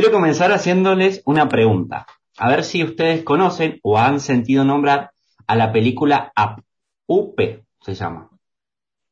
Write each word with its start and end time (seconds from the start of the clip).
Quiero 0.00 0.12
comenzar 0.12 0.52
haciéndoles 0.52 1.22
una 1.24 1.48
pregunta. 1.48 2.06
A 2.36 2.48
ver 2.48 2.62
si 2.62 2.84
ustedes 2.84 3.24
conocen 3.24 3.80
o 3.82 3.98
han 3.98 4.20
sentido 4.20 4.62
nombrar 4.62 5.10
a 5.48 5.56
la 5.56 5.72
película 5.72 6.32
Up. 6.36 6.62
UP 7.08 7.40
se 7.80 7.94
llama. 7.96 8.30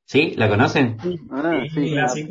¿Sí? 0.04 0.34
¿La 0.36 0.48
conocen? 0.48 0.96
Ah, 1.32 1.64
sí. 1.74 2.28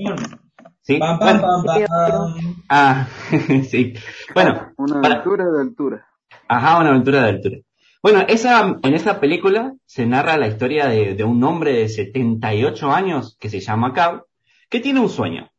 ¿Sí? 0.83 0.97
Pam, 0.99 1.20
pam, 1.20 1.41
Bueno, 1.41 1.41
pam, 1.65 2.33
pam. 2.33 2.55
ah, 2.70 3.07
sí. 3.70 3.94
Bueno, 4.33 4.72
Una 4.78 5.01
para- 5.01 5.15
aventura 5.15 5.46
de 5.51 5.60
altura. 5.62 6.08
Ajá, 6.47 6.79
una 6.79 6.90
aventura 6.92 7.24
de 7.24 7.29
altura. 7.31 7.58
Bueno, 8.01 8.22
esa, 8.29 8.78
en 8.81 8.94
esa 8.94 9.19
película 9.19 9.74
se 9.85 10.06
narra 10.06 10.37
la 10.37 10.47
historia 10.47 10.87
de, 10.87 11.13
de 11.13 11.24
un 11.26 11.44
hombre 11.44 11.74
de 11.74 11.90
78 11.90 12.90
años 12.90 13.35
que 13.37 13.49
se 13.49 13.60
llama 13.60 13.92
Cab, 13.92 14.24
que 14.69 14.79
tiene 14.79 15.01
un 15.01 15.10
sueño. 15.10 15.49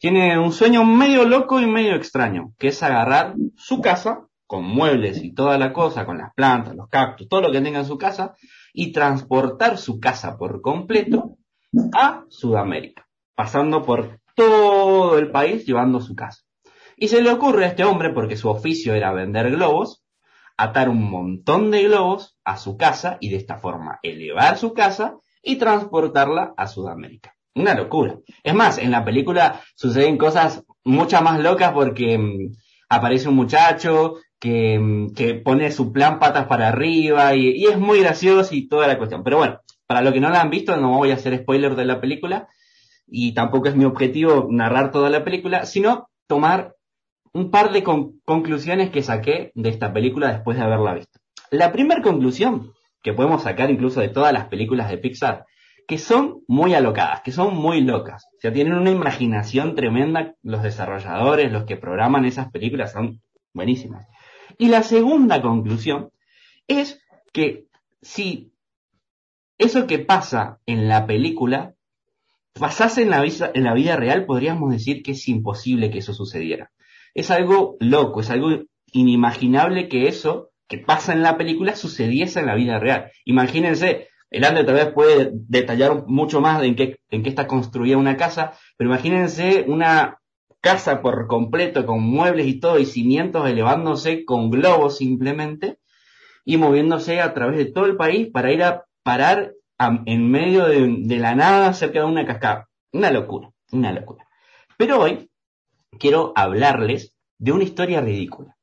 Tiene 0.00 0.38
un 0.38 0.50
sueño 0.50 0.82
medio 0.82 1.26
loco 1.26 1.60
y 1.60 1.66
medio 1.66 1.94
extraño, 1.94 2.54
que 2.58 2.68
es 2.68 2.82
agarrar 2.82 3.34
su 3.54 3.82
casa, 3.82 4.26
con 4.46 4.64
muebles 4.64 5.22
y 5.22 5.34
toda 5.34 5.58
la 5.58 5.74
cosa, 5.74 6.06
con 6.06 6.16
las 6.16 6.32
plantas, 6.32 6.74
los 6.74 6.88
cactus, 6.88 7.28
todo 7.28 7.42
lo 7.42 7.52
que 7.52 7.60
tenga 7.60 7.80
en 7.80 7.84
su 7.84 7.98
casa, 7.98 8.34
y 8.72 8.92
transportar 8.92 9.76
su 9.76 10.00
casa 10.00 10.38
por 10.38 10.62
completo 10.62 11.36
a 11.92 12.24
Sudamérica, 12.30 13.06
pasando 13.34 13.82
por 13.82 14.20
todo 14.34 15.18
el 15.18 15.30
país 15.30 15.66
llevando 15.66 16.00
su 16.00 16.14
casa. 16.14 16.44
Y 16.96 17.08
se 17.08 17.20
le 17.20 17.30
ocurre 17.30 17.66
a 17.66 17.68
este 17.68 17.84
hombre, 17.84 18.08
porque 18.08 18.38
su 18.38 18.48
oficio 18.48 18.94
era 18.94 19.12
vender 19.12 19.50
globos, 19.50 20.02
atar 20.56 20.88
un 20.88 21.10
montón 21.10 21.70
de 21.70 21.82
globos 21.82 22.38
a 22.42 22.56
su 22.56 22.78
casa 22.78 23.18
y 23.20 23.28
de 23.28 23.36
esta 23.36 23.58
forma 23.58 24.00
elevar 24.02 24.56
su 24.56 24.72
casa 24.72 25.18
y 25.42 25.56
transportarla 25.56 26.54
a 26.56 26.66
Sudamérica. 26.68 27.34
Una 27.54 27.74
locura. 27.74 28.16
Es 28.44 28.54
más, 28.54 28.78
en 28.78 28.90
la 28.90 29.04
película 29.04 29.60
suceden 29.74 30.16
cosas 30.18 30.64
muchas 30.84 31.22
más 31.22 31.40
locas 31.40 31.72
porque 31.72 32.16
mm, 32.16 32.52
aparece 32.88 33.28
un 33.28 33.34
muchacho 33.36 34.14
que, 34.38 34.78
mm, 34.78 35.14
que 35.14 35.34
pone 35.34 35.70
su 35.72 35.92
plan 35.92 36.18
patas 36.18 36.46
para 36.46 36.68
arriba 36.68 37.34
y, 37.34 37.64
es 37.66 37.78
muy 37.78 38.00
gracioso 38.00 38.54
y 38.54 38.68
toda 38.68 38.86
la 38.86 38.98
cuestión. 38.98 39.22
Pero 39.24 39.38
bueno, 39.38 39.60
para 39.86 40.00
los 40.02 40.12
que 40.12 40.20
no 40.20 40.30
la 40.30 40.40
han 40.40 40.50
visto, 40.50 40.76
no 40.76 40.96
voy 40.98 41.10
a 41.10 41.14
hacer 41.14 41.36
spoiler 41.38 41.74
de 41.74 41.84
la 41.84 42.00
película 42.00 42.48
y 43.06 43.32
tampoco 43.34 43.68
es 43.68 43.74
mi 43.76 43.84
objetivo 43.84 44.46
narrar 44.50 44.92
toda 44.92 45.10
la 45.10 45.24
película, 45.24 45.66
sino 45.66 46.08
tomar 46.28 46.74
un 47.32 47.50
par 47.50 47.72
de 47.72 47.82
con- 47.82 48.20
conclusiones 48.24 48.90
que 48.90 49.02
saqué 49.02 49.50
de 49.54 49.68
esta 49.68 49.92
película 49.92 50.32
después 50.32 50.56
de 50.56 50.62
haberla 50.64 50.94
visto. 50.94 51.18
La 51.50 51.72
primera 51.72 52.00
conclusión 52.02 52.72
que 53.02 53.12
podemos 53.12 53.42
sacar 53.42 53.70
incluso 53.70 54.00
de 54.00 54.08
todas 54.08 54.32
las 54.32 54.46
películas 54.46 54.88
de 54.88 54.98
Pixar, 54.98 55.44
que 55.90 55.98
son 55.98 56.44
muy 56.46 56.74
alocadas, 56.74 57.20
que 57.22 57.32
son 57.32 57.56
muy 57.56 57.80
locas. 57.80 58.28
O 58.36 58.40
sea, 58.40 58.52
tienen 58.52 58.74
una 58.74 58.92
imaginación 58.92 59.74
tremenda 59.74 60.36
los 60.40 60.62
desarrolladores, 60.62 61.50
los 61.50 61.64
que 61.64 61.76
programan 61.76 62.24
esas 62.24 62.48
películas, 62.52 62.92
son 62.92 63.20
buenísimas. 63.52 64.06
Y 64.56 64.68
la 64.68 64.84
segunda 64.84 65.42
conclusión 65.42 66.12
es 66.68 67.02
que 67.32 67.64
si 68.02 68.52
eso 69.58 69.88
que 69.88 69.98
pasa 69.98 70.60
en 70.64 70.86
la 70.86 71.08
película 71.08 71.74
pasase 72.52 73.02
en 73.02 73.10
la, 73.10 73.22
vida, 73.22 73.50
en 73.52 73.64
la 73.64 73.74
vida 73.74 73.96
real, 73.96 74.26
podríamos 74.26 74.70
decir 74.70 75.02
que 75.02 75.10
es 75.10 75.26
imposible 75.26 75.90
que 75.90 75.98
eso 75.98 76.14
sucediera. 76.14 76.70
Es 77.14 77.32
algo 77.32 77.76
loco, 77.80 78.20
es 78.20 78.30
algo 78.30 78.50
inimaginable 78.92 79.88
que 79.88 80.06
eso 80.06 80.50
que 80.68 80.78
pasa 80.78 81.14
en 81.14 81.22
la 81.22 81.36
película 81.36 81.74
sucediese 81.74 82.38
en 82.38 82.46
la 82.46 82.54
vida 82.54 82.78
real. 82.78 83.10
Imagínense, 83.24 84.06
el 84.30 84.44
Ander 84.44 84.64
tal 84.64 84.76
vez 84.76 84.92
puede 84.92 85.30
detallar 85.32 86.06
mucho 86.06 86.40
más 86.40 86.62
en 86.62 86.76
qué, 86.76 87.00
en 87.10 87.22
qué 87.22 87.28
está 87.28 87.46
construida 87.46 87.96
una 87.96 88.16
casa, 88.16 88.52
pero 88.76 88.90
imagínense 88.90 89.64
una 89.66 90.18
casa 90.60 91.02
por 91.02 91.26
completo 91.26 91.86
con 91.86 92.02
muebles 92.02 92.46
y 92.46 92.60
todo 92.60 92.78
y 92.78 92.86
cimientos 92.86 93.48
elevándose 93.48 94.24
con 94.24 94.50
globos 94.50 94.98
simplemente 94.98 95.78
y 96.44 96.56
moviéndose 96.56 97.20
a 97.20 97.34
través 97.34 97.58
de 97.58 97.66
todo 97.66 97.86
el 97.86 97.96
país 97.96 98.28
para 98.32 98.52
ir 98.52 98.62
a 98.62 98.84
parar 99.02 99.52
en 99.78 100.30
medio 100.30 100.66
de 100.66 101.16
la 101.16 101.34
nada 101.34 101.72
cerca 101.72 102.00
de 102.00 102.04
una 102.04 102.26
cascada. 102.26 102.68
Una 102.92 103.10
locura, 103.10 103.50
una 103.72 103.92
locura. 103.92 104.26
Pero 104.76 105.00
hoy 105.00 105.30
quiero 105.98 106.32
hablarles 106.36 107.14
de 107.38 107.52
una 107.52 107.64
historia 107.64 108.00
ridícula. 108.00 108.56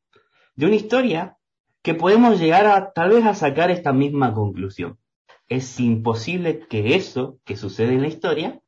De 0.55 0.65
una 0.65 0.75
historia 0.75 1.37
que 1.81 1.93
podemos 1.93 2.39
llegar 2.39 2.67
a 2.67 2.91
tal 2.91 3.11
vez 3.11 3.25
a 3.25 3.33
sacar 3.33 3.71
esta 3.71 3.93
misma 3.93 4.33
conclusión. 4.33 4.99
Es 5.49 5.79
imposible 5.79 6.67
que 6.67 6.95
eso 6.95 7.39
que 7.45 7.55
sucede 7.55 7.93
en 7.93 8.01
la 8.01 8.07
historia 8.07 8.61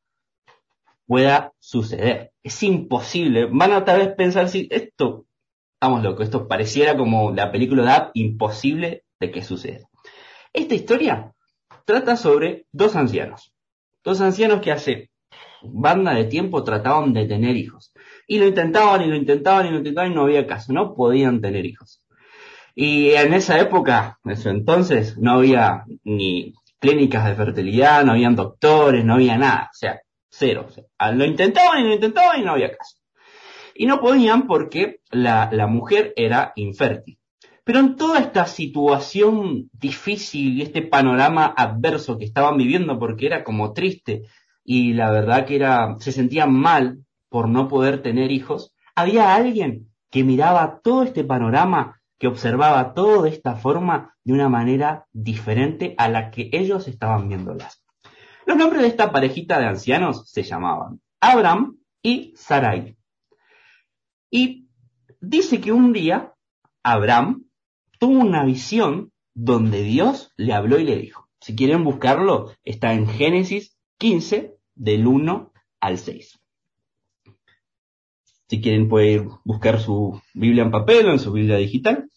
pueda 1.06 1.52
suceder. 1.58 2.32
Es 2.42 2.62
imposible. 2.62 3.46
Van 3.46 3.72
a 3.72 3.84
tal 3.84 3.98
vez 3.98 4.14
pensar 4.14 4.48
si 4.48 4.68
esto, 4.70 5.26
estamos 5.74 6.02
locos, 6.02 6.24
esto 6.24 6.48
pareciera 6.48 6.96
como 6.96 7.32
la 7.32 7.52
película 7.52 7.82
de 7.82 7.88
Up, 8.00 8.10
imposible 8.14 9.04
de 9.18 9.30
que 9.30 9.42
suceda. 9.42 9.88
Esta 10.52 10.74
historia 10.74 11.32
trata 11.84 12.16
sobre 12.16 12.66
dos 12.72 12.96
ancianos. 12.96 13.52
Dos 14.02 14.20
ancianos 14.20 14.60
que 14.60 14.72
hace 14.72 15.10
banda 15.62 16.14
de 16.14 16.24
tiempo 16.24 16.64
trataban 16.64 17.12
de 17.12 17.26
tener 17.26 17.56
hijos. 17.56 17.92
Y 18.26 18.38
lo 18.38 18.46
intentaban 18.46 19.02
y 19.02 19.06
lo 19.06 19.16
intentaban 19.16 19.66
y 19.66 19.70
lo 19.70 19.78
intentaban 19.78 20.12
y 20.12 20.14
no 20.14 20.22
había 20.22 20.46
caso, 20.46 20.72
no 20.72 20.94
podían 20.94 21.40
tener 21.40 21.66
hijos. 21.66 22.02
Y 22.74 23.10
en 23.10 23.34
esa 23.34 23.58
época, 23.60 24.18
en 24.24 24.30
ese 24.30 24.50
entonces, 24.50 25.18
no 25.18 25.32
había 25.32 25.84
ni 26.04 26.54
clínicas 26.80 27.26
de 27.26 27.34
fertilidad, 27.34 28.04
no 28.04 28.12
habían 28.12 28.34
doctores, 28.34 29.04
no 29.04 29.14
había 29.14 29.38
nada, 29.38 29.68
o 29.70 29.76
sea, 29.76 30.00
cero. 30.28 30.66
Ah, 30.98 31.12
lo 31.12 31.24
intentaban 31.24 31.80
y 31.80 31.88
lo 31.88 31.94
intentaban 31.94 32.40
y 32.40 32.44
no 32.44 32.52
había 32.52 32.76
caso. 32.76 32.96
Y 33.74 33.86
no 33.86 34.00
podían 34.00 34.46
porque 34.46 35.00
la, 35.10 35.48
la 35.52 35.66
mujer 35.66 36.12
era 36.16 36.52
infértil. 36.56 37.18
Pero 37.64 37.78
en 37.78 37.96
toda 37.96 38.18
esta 38.18 38.46
situación 38.46 39.70
difícil 39.72 40.58
y 40.58 40.62
este 40.62 40.82
panorama 40.82 41.54
adverso 41.56 42.18
que 42.18 42.24
estaban 42.24 42.56
viviendo, 42.56 42.98
porque 42.98 43.26
era 43.26 43.44
como 43.44 43.72
triste 43.72 44.22
y 44.64 44.94
la 44.94 45.10
verdad 45.10 45.46
que 45.46 45.56
era, 45.56 45.96
se 45.98 46.12
sentían 46.12 46.52
mal 46.52 47.04
por 47.28 47.48
no 47.48 47.68
poder 47.68 48.02
tener 48.02 48.32
hijos, 48.32 48.72
había 48.94 49.34
alguien 49.34 49.88
que 50.10 50.24
miraba 50.24 50.80
todo 50.82 51.04
este 51.04 51.24
panorama, 51.24 51.99
que 52.20 52.28
observaba 52.28 52.92
todo 52.92 53.22
de 53.22 53.30
esta 53.30 53.56
forma 53.56 54.14
de 54.24 54.34
una 54.34 54.50
manera 54.50 55.06
diferente 55.10 55.94
a 55.96 56.08
la 56.08 56.30
que 56.30 56.50
ellos 56.52 56.86
estaban 56.86 57.28
viéndolas. 57.28 57.82
Los 58.44 58.58
nombres 58.58 58.82
de 58.82 58.88
esta 58.88 59.10
parejita 59.10 59.58
de 59.58 59.66
ancianos 59.66 60.30
se 60.30 60.42
llamaban 60.42 61.00
Abraham 61.20 61.78
y 62.02 62.34
Sarai. 62.36 62.98
Y 64.30 64.68
dice 65.20 65.62
que 65.62 65.72
un 65.72 65.94
día 65.94 66.34
Abraham 66.82 67.46
tuvo 67.98 68.20
una 68.20 68.44
visión 68.44 69.12
donde 69.34 69.82
Dios 69.82 70.32
le 70.36 70.52
habló 70.52 70.78
y 70.78 70.84
le 70.84 70.96
dijo. 70.96 71.26
Si 71.40 71.56
quieren 71.56 71.84
buscarlo, 71.84 72.52
está 72.64 72.92
en 72.92 73.06
Génesis 73.06 73.78
15, 73.96 74.56
del 74.74 75.06
1 75.06 75.52
al 75.80 75.96
6. 75.96 76.38
Si 78.50 78.60
quieren 78.60 78.90
pueden 78.90 79.30
buscar 79.44 79.80
su 79.80 80.20
Biblia 80.34 80.64
en 80.64 80.70
papel 80.70 81.06
o 81.06 81.12
en 81.12 81.18
su 81.18 81.32
Biblia 81.32 81.56
digital. 81.56 82.09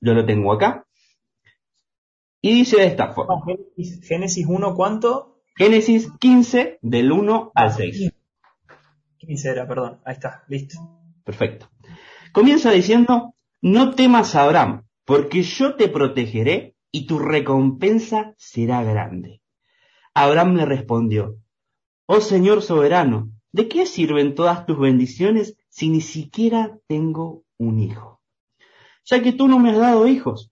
Yo 0.00 0.14
lo 0.14 0.24
tengo 0.24 0.52
acá. 0.52 0.86
Y 2.40 2.52
dice 2.52 2.76
de 2.76 2.86
esta 2.86 3.12
forma. 3.12 3.34
No, 3.34 3.44
Génesis, 3.44 4.06
Génesis 4.06 4.46
1, 4.46 4.74
¿cuánto? 4.74 5.40
Génesis 5.56 6.10
15, 6.20 6.78
del 6.82 7.12
1 7.12 7.52
al 7.54 7.72
6. 7.72 8.12
15 9.18 9.48
era, 9.48 9.66
perdón. 9.66 10.00
Ahí 10.04 10.14
está, 10.14 10.44
listo. 10.48 10.78
Perfecto. 11.24 11.68
Comienza 12.32 12.70
diciendo, 12.70 13.34
no 13.62 13.94
temas 13.94 14.34
Abraham, 14.34 14.86
porque 15.04 15.42
yo 15.42 15.74
te 15.76 15.88
protegeré 15.88 16.76
y 16.92 17.06
tu 17.06 17.18
recompensa 17.18 18.34
será 18.36 18.84
grande. 18.84 19.40
Abraham 20.14 20.56
le 20.56 20.66
respondió, 20.66 21.38
oh 22.06 22.20
Señor 22.20 22.62
soberano, 22.62 23.30
¿de 23.52 23.68
qué 23.68 23.86
sirven 23.86 24.34
todas 24.34 24.66
tus 24.66 24.78
bendiciones 24.78 25.56
si 25.68 25.88
ni 25.88 26.00
siquiera 26.00 26.78
tengo 26.86 27.44
un 27.58 27.80
hijo? 27.80 28.15
Ya 29.06 29.22
que 29.22 29.32
tú 29.32 29.48
no 29.48 29.58
me 29.58 29.70
has 29.70 29.78
dado 29.78 30.06
hijos. 30.06 30.50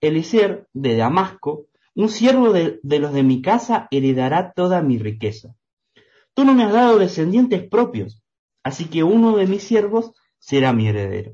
Eliezer 0.00 0.66
de 0.72 0.96
Damasco, 0.96 1.66
un 1.94 2.08
siervo 2.08 2.52
de, 2.52 2.80
de 2.82 2.98
los 2.98 3.12
de 3.12 3.22
mi 3.22 3.42
casa, 3.42 3.88
heredará 3.90 4.52
toda 4.52 4.82
mi 4.82 4.98
riqueza. 4.98 5.54
Tú 6.34 6.44
no 6.44 6.54
me 6.54 6.64
has 6.64 6.72
dado 6.72 6.98
descendientes 6.98 7.66
propios, 7.68 8.22
así 8.62 8.86
que 8.86 9.02
uno 9.02 9.36
de 9.36 9.46
mis 9.46 9.62
siervos 9.62 10.12
será 10.38 10.72
mi 10.72 10.88
heredero. 10.88 11.32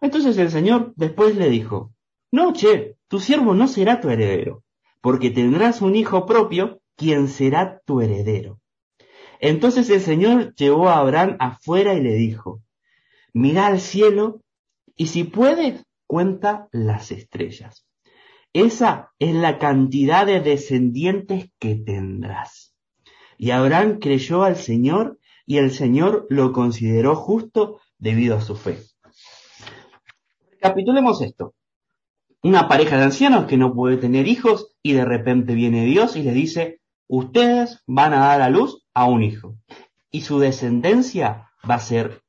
Entonces 0.00 0.36
el 0.38 0.50
Señor 0.50 0.92
después 0.96 1.36
le 1.36 1.48
dijo, 1.48 1.92
no, 2.30 2.52
che, 2.52 2.96
tu 3.08 3.20
siervo 3.20 3.54
no 3.54 3.68
será 3.68 4.00
tu 4.00 4.10
heredero, 4.10 4.64
porque 5.00 5.30
tendrás 5.30 5.82
un 5.82 5.94
hijo 5.94 6.26
propio, 6.26 6.80
quien 6.96 7.28
será 7.28 7.80
tu 7.84 8.00
heredero. 8.00 8.60
Entonces 9.40 9.88
el 9.90 10.00
Señor 10.00 10.54
llevó 10.54 10.88
a 10.88 10.98
Abraham 10.98 11.36
afuera 11.38 11.94
y 11.94 12.02
le 12.02 12.14
dijo, 12.14 12.60
mira 13.32 13.66
al 13.66 13.80
cielo 13.80 14.40
y 14.96 15.06
si 15.06 15.24
puedes, 15.24 15.84
cuenta 16.06 16.68
las 16.72 17.10
estrellas. 17.10 17.86
Esa 18.52 19.12
es 19.18 19.34
la 19.34 19.58
cantidad 19.58 20.26
de 20.26 20.40
descendientes 20.40 21.50
que 21.58 21.74
tendrás. 21.74 22.74
Y 23.36 23.50
Abraham 23.50 23.98
creyó 23.98 24.44
al 24.44 24.56
Señor 24.56 25.18
y 25.44 25.58
el 25.58 25.72
Señor 25.72 26.26
lo 26.30 26.52
consideró 26.52 27.16
justo 27.16 27.80
debido 27.98 28.36
a 28.36 28.40
su 28.40 28.54
fe. 28.54 28.78
Recapitulemos 30.52 31.20
esto. 31.20 31.54
Una 32.42 32.68
pareja 32.68 32.96
de 32.96 33.04
ancianos 33.04 33.46
que 33.46 33.56
no 33.56 33.74
puede 33.74 33.96
tener 33.96 34.28
hijos 34.28 34.76
y 34.82 34.92
de 34.92 35.04
repente 35.04 35.54
viene 35.54 35.84
Dios 35.84 36.14
y 36.14 36.22
le 36.22 36.32
dice, 36.32 36.80
ustedes 37.08 37.82
van 37.86 38.12
a 38.12 38.20
dar 38.20 38.42
a 38.42 38.50
luz 38.50 38.84
a 38.94 39.06
un 39.06 39.22
hijo 39.22 39.56
y 40.10 40.20
su 40.20 40.38
descendencia 40.38 41.50
va 41.68 41.74
a 41.76 41.80
ser 41.80 42.22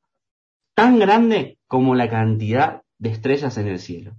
tan 0.74 0.98
grande 0.98 1.55
como 1.68 1.96
la 1.96 2.10
cantidad 2.10 2.82
de 2.98 3.10
estrellas 3.10 3.58
en 3.58 3.68
el 3.68 3.80
cielo. 3.80 4.16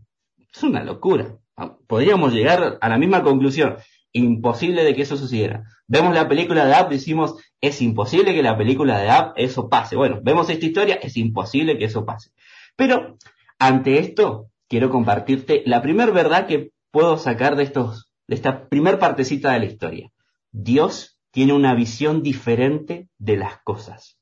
Es 0.52 0.62
una 0.62 0.82
locura. 0.84 1.38
Podríamos 1.86 2.32
llegar 2.32 2.78
a 2.80 2.88
la 2.88 2.98
misma 2.98 3.22
conclusión. 3.22 3.76
Imposible 4.12 4.84
de 4.84 4.94
que 4.94 5.02
eso 5.02 5.16
sucediera. 5.16 5.64
Vemos 5.86 6.14
la 6.14 6.28
película 6.28 6.64
de 6.64 6.74
App, 6.74 6.90
decimos, 6.90 7.36
es 7.60 7.80
imposible 7.82 8.34
que 8.34 8.42
la 8.42 8.56
película 8.56 8.98
de 8.98 9.10
App 9.10 9.34
eso 9.36 9.68
pase. 9.68 9.96
Bueno, 9.96 10.20
vemos 10.22 10.48
esta 10.48 10.64
historia, 10.64 10.94
es 10.96 11.16
imposible 11.16 11.78
que 11.78 11.84
eso 11.84 12.04
pase. 12.04 12.30
Pero, 12.76 13.16
ante 13.58 13.98
esto, 13.98 14.50
quiero 14.68 14.90
compartirte 14.90 15.62
la 15.66 15.82
primera 15.82 16.10
verdad 16.12 16.46
que 16.46 16.72
puedo 16.90 17.18
sacar 17.18 17.56
de 17.56 17.64
estos, 17.64 18.10
de 18.26 18.34
esta 18.34 18.68
primer 18.68 18.98
partecita 18.98 19.52
de 19.52 19.60
la 19.60 19.66
historia. 19.66 20.12
Dios 20.50 21.18
tiene 21.30 21.52
una 21.52 21.74
visión 21.74 22.22
diferente 22.22 23.08
de 23.18 23.36
las 23.36 23.58
cosas. 23.62 24.15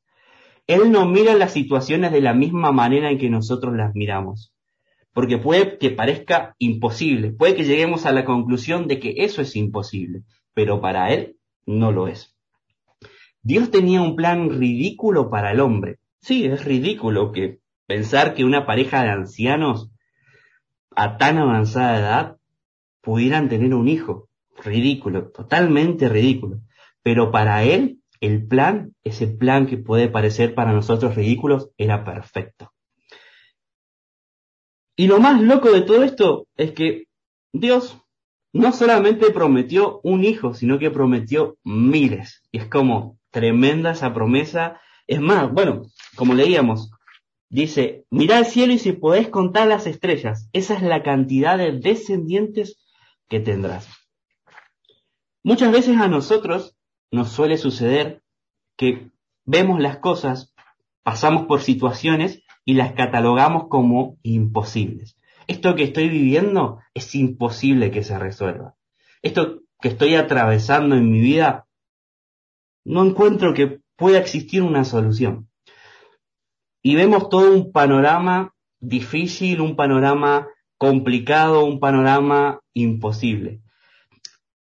Él 0.66 0.90
no 0.90 1.06
mira 1.06 1.34
las 1.34 1.52
situaciones 1.52 2.12
de 2.12 2.20
la 2.20 2.34
misma 2.34 2.72
manera 2.72 3.10
en 3.10 3.18
que 3.18 3.30
nosotros 3.30 3.74
las 3.76 3.94
miramos 3.94 4.54
porque 5.14 5.38
puede 5.38 5.78
que 5.78 5.90
parezca 5.90 6.56
imposible, 6.58 7.30
puede 7.30 7.54
que 7.54 7.64
lleguemos 7.64 8.04
a 8.04 8.12
la 8.12 8.24
conclusión 8.24 8.88
de 8.88 8.98
que 8.98 9.14
eso 9.18 9.40
es 9.40 9.56
imposible, 9.56 10.24
pero 10.52 10.80
para 10.80 11.12
él 11.12 11.36
no 11.64 11.92
lo 11.92 12.08
es. 12.08 12.36
Dios 13.40 13.70
tenía 13.70 14.02
un 14.02 14.16
plan 14.16 14.50
ridículo 14.50 15.30
para 15.30 15.52
el 15.52 15.60
hombre. 15.60 15.98
Sí, 16.20 16.44
es 16.44 16.64
ridículo 16.64 17.30
que 17.30 17.60
pensar 17.86 18.34
que 18.34 18.44
una 18.44 18.66
pareja 18.66 19.04
de 19.04 19.10
ancianos 19.10 19.90
a 20.96 21.16
tan 21.16 21.38
avanzada 21.38 22.00
edad 22.00 22.36
pudieran 23.00 23.48
tener 23.48 23.72
un 23.74 23.88
hijo. 23.88 24.28
Ridículo, 24.64 25.30
totalmente 25.30 26.08
ridículo. 26.08 26.60
Pero 27.02 27.30
para 27.30 27.62
él, 27.64 28.00
el 28.24 28.46
plan, 28.46 28.94
ese 29.02 29.26
plan 29.26 29.66
que 29.66 29.76
puede 29.76 30.08
parecer 30.08 30.54
para 30.54 30.72
nosotros 30.72 31.14
ridículos, 31.14 31.70
era 31.76 32.04
perfecto. 32.04 32.72
Y 34.96 35.08
lo 35.08 35.18
más 35.18 35.40
loco 35.40 35.70
de 35.72 35.82
todo 35.82 36.02
esto 36.02 36.46
es 36.56 36.72
que 36.72 37.04
Dios 37.52 37.98
no 38.52 38.72
solamente 38.72 39.30
prometió 39.30 40.00
un 40.04 40.24
hijo, 40.24 40.54
sino 40.54 40.78
que 40.78 40.90
prometió 40.90 41.56
miles. 41.64 42.42
Y 42.52 42.58
es 42.58 42.68
como 42.68 43.18
tremenda 43.30 43.90
esa 43.90 44.14
promesa. 44.14 44.80
Es 45.08 45.20
más, 45.20 45.52
bueno, 45.52 45.82
como 46.14 46.34
leíamos, 46.34 46.92
dice, 47.48 48.04
mirá 48.10 48.38
al 48.38 48.46
cielo 48.46 48.72
y 48.72 48.78
si 48.78 48.92
podés 48.92 49.28
contar 49.28 49.66
las 49.66 49.86
estrellas, 49.86 50.48
esa 50.52 50.74
es 50.74 50.82
la 50.82 51.02
cantidad 51.02 51.58
de 51.58 51.72
descendientes 51.72 52.78
que 53.28 53.40
tendrás. 53.40 53.88
Muchas 55.42 55.72
veces 55.72 55.98
a 55.98 56.08
nosotros 56.08 56.76
nos 57.14 57.30
suele 57.30 57.56
suceder 57.56 58.22
que 58.76 59.10
vemos 59.44 59.80
las 59.80 59.98
cosas, 59.98 60.52
pasamos 61.02 61.46
por 61.46 61.60
situaciones 61.60 62.42
y 62.64 62.74
las 62.74 62.92
catalogamos 62.92 63.68
como 63.68 64.18
imposibles. 64.22 65.16
Esto 65.46 65.74
que 65.74 65.84
estoy 65.84 66.08
viviendo 66.08 66.80
es 66.92 67.14
imposible 67.14 67.90
que 67.90 68.02
se 68.02 68.18
resuelva. 68.18 68.74
Esto 69.22 69.60
que 69.80 69.88
estoy 69.88 70.16
atravesando 70.16 70.96
en 70.96 71.10
mi 71.10 71.20
vida, 71.20 71.66
no 72.84 73.04
encuentro 73.04 73.54
que 73.54 73.80
pueda 73.96 74.18
existir 74.18 74.62
una 74.62 74.84
solución. 74.84 75.48
Y 76.82 76.96
vemos 76.96 77.28
todo 77.28 77.52
un 77.52 77.70
panorama 77.70 78.54
difícil, 78.80 79.60
un 79.60 79.76
panorama 79.76 80.48
complicado, 80.78 81.64
un 81.64 81.80
panorama 81.80 82.60
imposible. 82.72 83.60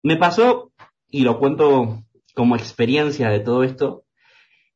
Me 0.04 0.18
pasó, 0.18 0.72
y 1.10 1.24
lo 1.24 1.40
cuento 1.40 2.04
como 2.36 2.56
experiencia 2.56 3.30
de 3.30 3.40
todo 3.40 3.64
esto, 3.64 4.06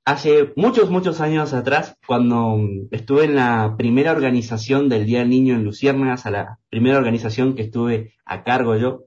hace 0.05 0.53
muchos, 0.55 0.89
muchos 0.89 1.19
años 1.19 1.53
atrás, 1.53 1.97
cuando 2.05 2.59
estuve 2.91 3.25
en 3.25 3.35
la 3.35 3.75
primera 3.77 4.11
organización 4.11 4.87
del 4.87 5.05
Día 5.05 5.19
del 5.19 5.29
Niño 5.29 5.55
en 5.55 5.63
Luciérnagas, 5.63 6.25
a 6.25 6.31
la 6.31 6.59
primera 6.69 6.97
organización 6.97 7.55
que 7.55 7.63
estuve 7.63 8.13
a 8.23 8.43
cargo 8.43 8.75
yo, 8.75 9.05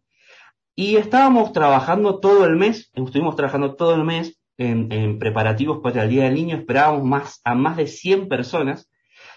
y 0.74 0.96
estábamos 0.96 1.52
trabajando 1.52 2.20
todo 2.20 2.44
el 2.44 2.56
mes, 2.56 2.90
estuvimos 2.94 3.36
trabajando 3.36 3.74
todo 3.74 3.94
el 3.94 4.04
mes 4.04 4.38
en, 4.58 5.18
preparativos 5.18 5.80
para 5.82 6.02
el 6.02 6.10
Día 6.10 6.24
del 6.24 6.34
Niño, 6.34 6.56
esperábamos 6.56 7.04
más, 7.04 7.40
a 7.44 7.54
más 7.54 7.76
de 7.76 7.86
100 7.86 8.28
personas, 8.28 8.90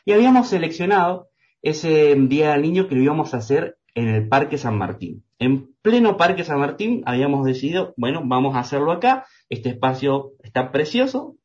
y 0.03 0.13
habíamos 0.13 0.47
seleccionado 0.47 1.29
ese 1.61 2.15
Día 2.15 2.51
del 2.51 2.63
Niño 2.63 2.87
que 2.87 2.95
lo 2.95 3.03
íbamos 3.03 3.33
a 3.33 3.37
hacer 3.37 3.77
en 3.93 4.07
el 4.07 4.27
Parque 4.27 4.57
San 4.57 4.77
Martín. 4.77 5.23
En 5.41 5.73
pleno 5.81 6.17
Parque 6.17 6.43
San 6.43 6.59
Martín 6.59 7.01
habíamos 7.07 7.43
decidido, 7.43 7.95
bueno, 7.97 8.21
vamos 8.23 8.55
a 8.55 8.59
hacerlo 8.59 8.91
acá, 8.91 9.25
este 9.49 9.69
espacio 9.69 10.33
está 10.43 10.71
precioso, 10.71 11.35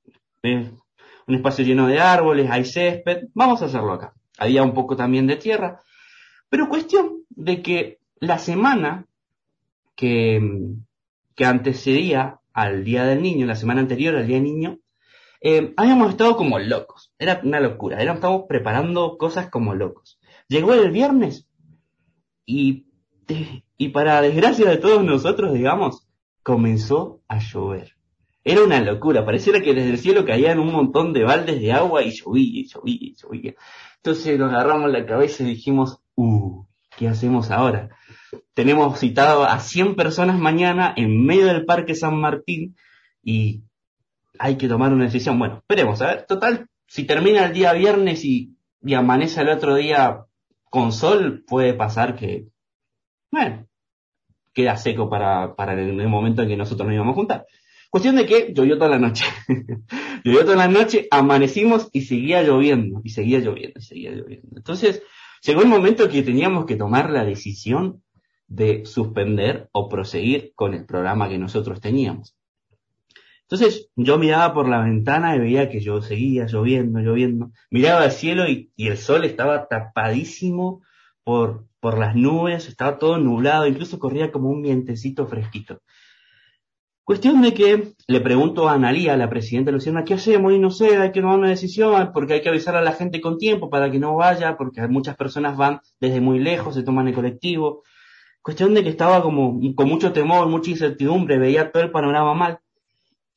un 0.43 1.34
espacio 1.34 1.64
lleno 1.64 1.87
de 1.87 1.98
árboles, 1.98 2.50
hay 2.50 2.66
césped, 2.66 3.28
vamos 3.32 3.62
a 3.62 3.64
hacerlo 3.64 3.94
acá. 3.94 4.12
Había 4.37 4.62
un 4.62 4.75
poco 4.75 4.96
también 4.96 5.26
de 5.26 5.37
tierra, 5.37 5.81
pero 6.50 6.69
cuestión 6.69 7.22
de 7.31 7.62
que 7.62 7.98
la 8.20 8.37
semana 8.37 9.06
que, 9.94 10.42
que 11.34 11.44
antecedía 11.46 12.40
al 12.52 12.84
Día 12.84 13.06
del 13.06 13.22
Niño, 13.22 13.46
la 13.46 13.56
semana 13.56 13.81
anterior 13.81 14.14
al 14.14 14.26
Día 14.26 14.37
del 14.37 14.44
Niño, 14.44 14.78
eh, 15.40 15.72
habíamos 15.75 16.10
estado 16.10 16.37
como 16.37 16.58
locos. 16.58 17.14
Era 17.19 17.40
una 17.42 17.60
locura. 17.60 18.02
Era, 18.02 18.12
estábamos 18.12 18.44
preparando 18.46 19.16
cosas 19.16 19.49
como 19.49 19.75
locos. 19.75 20.20
Llegó 20.49 20.75
el 20.75 20.90
viernes 20.90 21.49
y, 22.44 22.86
y 23.78 23.88
para 23.88 24.20
desgracia 24.20 24.69
de 24.69 24.78
todos 24.78 25.05
nosotros, 25.05 25.52
digamos, 25.55 26.06
comenzó 26.43 27.20
a 27.28 27.38
llover. 27.38 27.96
Era 28.44 28.62
una 28.62 28.81
locura, 28.81 29.25
pareciera 29.25 29.61
que 29.61 29.75
desde 29.75 29.90
el 29.90 29.99
cielo 29.99 30.25
caían 30.25 30.61
un 30.61 30.73
montón 30.73 31.12
de 31.12 31.25
baldes 31.25 31.61
de 31.61 31.73
agua 31.73 32.05
y 32.05 32.12
llovía, 32.12 32.61
y 32.61 32.69
llovía, 32.69 32.99
y 33.00 33.17
llovía. 33.17 33.55
Entonces 33.96 34.38
nos 34.38 34.52
agarramos 34.52 34.90
la 34.93 35.05
cabeza 35.05 35.43
y 35.43 35.46
dijimos, 35.46 35.99
uh, 36.14 36.64
¿qué 36.96 37.08
hacemos 37.08 37.50
ahora? 37.50 37.90
Tenemos 38.55 38.99
citado 39.00 39.44
a 39.44 39.58
100 39.58 39.96
personas 39.96 40.38
mañana 40.38 40.94
en 40.96 41.26
medio 41.26 41.46
del 41.46 41.64
Parque 41.64 41.96
San 41.96 42.20
Martín 42.20 42.76
y 43.23 43.64
hay 44.38 44.56
que 44.56 44.69
tomar 44.69 44.93
una 44.93 45.06
decisión. 45.06 45.38
Bueno, 45.40 45.56
esperemos, 45.56 46.00
a 46.00 46.06
ver, 46.06 46.26
total, 46.26 46.69
si 46.87 47.05
termina 47.05 47.46
el 47.46 47.52
día 47.52 47.73
viernes 47.73 48.25
y 48.25 48.55
amanece 48.94 49.40
el 49.40 49.49
otro 49.49 49.75
día 49.75 50.20
con 50.71 50.92
sol, 50.92 51.42
puede 51.49 51.75
pasar 51.75 52.14
que, 52.14 52.47
bueno, 53.30 53.66
queda 54.52 54.76
seco 54.76 55.09
para, 55.11 55.54
para 55.54 55.75
el 55.75 56.09
momento 56.09 56.42
en 56.42 56.49
que 56.49 56.56
nosotros 56.56 56.87
nos 56.87 56.95
íbamos 56.95 57.12
a 57.12 57.16
juntar. 57.16 57.47
Cuestión 57.90 58.16
de 58.16 58.26
que 58.26 58.52
llovió 58.52 58.76
toda 58.76 58.90
la 58.90 58.99
noche. 58.99 59.25
llovió 60.25 60.45
toda 60.45 60.56
la 60.56 60.68
noche, 60.68 61.09
amanecimos 61.11 61.88
y 61.92 62.02
seguía 62.02 62.42
lloviendo, 62.42 63.00
y 63.04 63.11
seguía 63.11 63.38
lloviendo, 63.38 63.78
y 63.78 63.83
seguía 63.83 64.11
lloviendo. 64.12 64.56
Entonces, 64.56 65.02
llegó 65.42 65.62
el 65.62 65.68
momento 65.68 66.09
que 66.09 66.23
teníamos 66.23 66.66
que 66.66 66.76
tomar 66.76 67.11
la 67.11 67.25
decisión 67.25 68.02
de 68.49 68.85
suspender 68.87 69.68
o 69.73 69.88
proseguir 69.88 70.52
con 70.54 70.75
el 70.75 70.85
programa 70.85 71.28
que 71.28 71.38
nosotros 71.38 71.80
teníamos. 71.80 72.37
Entonces 73.42 73.90
yo 73.95 74.18
miraba 74.18 74.52
por 74.52 74.68
la 74.68 74.80
ventana 74.80 75.37
y 75.37 75.38
veía 75.38 75.68
que 75.68 75.80
yo 75.80 76.02
seguía 76.02 76.47
lloviendo, 76.47 76.99
lloviendo. 76.99 77.52
Miraba 77.71 78.02
al 78.02 78.11
cielo 78.11 78.49
y, 78.49 78.73
y, 78.75 78.88
el 78.88 78.99
sol 78.99 79.25
estaba 79.25 79.68
tapadísimo 79.68 80.83
por, 81.23 81.64
por 81.87 81.99
las 81.99 82.16
nubes, 82.16 82.66
estaba 82.66 82.99
todo 82.99 83.16
nublado, 83.16 83.64
incluso 83.64 84.00
corría 84.00 84.33
como 84.33 84.49
un 84.50 84.61
vientecito 84.61 85.25
fresquito. 85.28 85.83
Cuestión 87.05 87.40
de 87.43 87.55
que 87.55 87.93
le 88.09 88.21
pregunto 88.21 88.69
a 88.69 88.73
Analía, 88.73 89.16
la 89.16 89.31
presidenta 89.31 89.71
de 89.71 89.75
Luciana, 89.75 90.02
¿qué 90.02 90.14
hacemos? 90.14 90.52
Y 90.52 90.59
no 90.59 90.73
sé, 90.73 90.97
hay 90.97 91.12
que 91.12 91.21
tomar 91.21 91.38
una 91.38 91.49
decisión 91.49 92.11
porque 92.12 92.33
hay 92.33 92.43
que 92.43 92.49
avisar 92.49 92.75
a 92.75 92.83
la 92.83 92.90
gente 92.90 93.21
con 93.21 93.38
tiempo 93.38 93.71
para 93.71 93.88
que 93.88 94.00
no 94.00 94.16
vaya, 94.16 94.57
porque 94.57 94.85
muchas 94.88 95.14
personas 95.14 95.57
van 95.57 95.78
desde 96.00 96.21
muy 96.21 96.40
lejos, 96.40 96.75
se 96.75 96.83
toman 96.83 97.07
el 97.07 97.14
colectivo. 97.14 97.85
Cuestión 98.43 98.75
de 98.75 98.83
que 98.83 98.88
estaba 98.88 99.23
como 99.23 99.57
con 99.76 99.88
mucho 99.88 100.12
temor, 100.12 100.49
mucha 100.49 100.73
incertidumbre, 100.73 101.38
veía 101.38 101.71
todo 101.71 101.85
el 101.85 101.93
panorama 101.93 102.35
mal. 102.35 102.59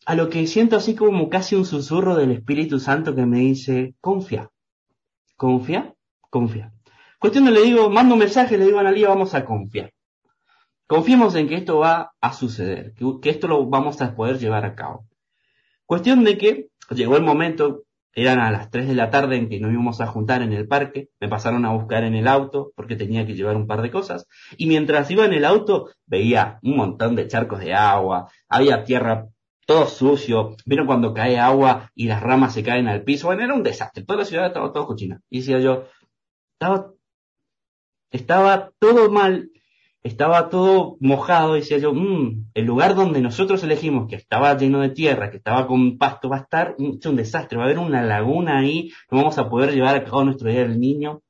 A 0.07 0.15
lo 0.15 0.27
que 0.31 0.47
siento 0.47 0.75
así 0.75 0.95
como 0.95 1.29
casi 1.29 1.53
un 1.53 1.65
susurro 1.65 2.15
del 2.15 2.31
Espíritu 2.31 2.79
Santo 2.79 3.13
que 3.13 3.27
me 3.27 3.41
dice, 3.41 3.93
confía, 4.01 4.49
confía, 5.37 5.93
confía. 6.31 6.73
Cuestión 7.19 7.45
de 7.45 7.51
le 7.51 7.61
digo, 7.63 7.89
mando 7.89 8.15
un 8.15 8.19
mensaje, 8.19 8.57
le 8.57 8.65
digo 8.65 8.77
a 8.77 8.81
Analía, 8.81 9.09
vamos 9.09 9.35
a 9.35 9.45
confiar. 9.45 9.91
Confiemos 10.87 11.35
en 11.35 11.47
que 11.47 11.55
esto 11.55 11.79
va 11.79 12.13
a 12.21 12.33
suceder, 12.33 12.93
que, 13.21 13.29
esto 13.29 13.47
lo 13.47 13.65
vamos 13.67 14.01
a 14.01 14.15
poder 14.15 14.39
llevar 14.39 14.65
a 14.65 14.73
cabo. 14.73 15.05
Cuestión 15.85 16.23
de 16.23 16.37
que 16.37 16.69
llegó 16.89 17.17
el 17.17 17.23
momento, 17.23 17.83
eran 18.13 18.39
a 18.39 18.51
las 18.51 18.71
3 18.71 18.87
de 18.87 18.95
la 18.95 19.11
tarde 19.11 19.35
en 19.35 19.49
que 19.49 19.59
nos 19.59 19.71
íbamos 19.71 20.01
a 20.01 20.07
juntar 20.07 20.41
en 20.41 20.53
el 20.53 20.67
parque, 20.67 21.09
me 21.19 21.27
pasaron 21.27 21.65
a 21.65 21.73
buscar 21.73 22.03
en 22.03 22.15
el 22.15 22.27
auto 22.27 22.71
porque 22.75 22.95
tenía 22.95 23.27
que 23.27 23.35
llevar 23.35 23.55
un 23.55 23.67
par 23.67 23.81
de 23.81 23.91
cosas, 23.91 24.25
y 24.57 24.65
mientras 24.65 25.11
iba 25.11 25.25
en 25.25 25.33
el 25.33 25.45
auto 25.45 25.89
veía 26.05 26.57
un 26.63 26.77
montón 26.77 27.15
de 27.15 27.27
charcos 27.27 27.59
de 27.59 27.73
agua, 27.73 28.29
había 28.47 28.83
tierra 28.83 29.27
todo 29.69 29.85
sucio. 29.85 30.55
Vieron 30.65 30.87
cuando 30.87 31.13
cae 31.13 31.37
agua 31.37 31.91
y 31.93 32.07
las 32.07 32.23
ramas 32.23 32.55
se 32.55 32.63
caen 32.63 32.87
al 32.87 33.03
piso. 33.03 33.27
Bueno, 33.27 33.43
era 33.43 33.53
un 33.53 33.61
desastre. 33.61 34.03
Toda 34.03 34.17
la 34.17 34.25
ciudad 34.25 34.47
estaba 34.47 34.73
todo 34.73 34.87
cochina. 34.87 35.21
Y 35.29 35.41
decía 35.41 35.59
yo, 35.59 35.83
estaba, 36.53 36.91
estaba 38.11 38.71
todo 38.79 39.09
mal, 39.09 39.51
estaba 40.03 40.49
todo 40.49 40.97
mojado. 40.99 41.53
Decía 41.53 41.77
yo, 41.77 41.93
mmm, 41.93 42.49
el 42.53 42.65
lugar 42.65 42.95
donde 42.95 43.21
nosotros 43.21 43.63
elegimos, 43.63 44.07
que 44.07 44.15
estaba 44.15 44.57
lleno 44.57 44.79
de 44.79 44.89
tierra, 44.89 45.31
que 45.31 45.37
estaba 45.37 45.67
con 45.67 45.97
pasto, 45.97 46.29
va 46.29 46.37
a 46.37 46.41
estar 46.41 46.75
un, 46.77 46.99
un 47.03 47.15
desastre. 47.15 47.57
Va 47.57 47.63
a 47.63 47.67
haber 47.67 47.79
una 47.79 48.01
laguna 48.01 48.59
ahí, 48.59 48.91
no 49.11 49.17
vamos 49.19 49.37
a 49.37 49.49
poder 49.49 49.73
llevar 49.73 49.95
a 49.95 50.03
cabo 50.03 50.23
nuestro 50.23 50.49
día 50.49 50.61
del 50.61 50.79
niño. 50.79 51.21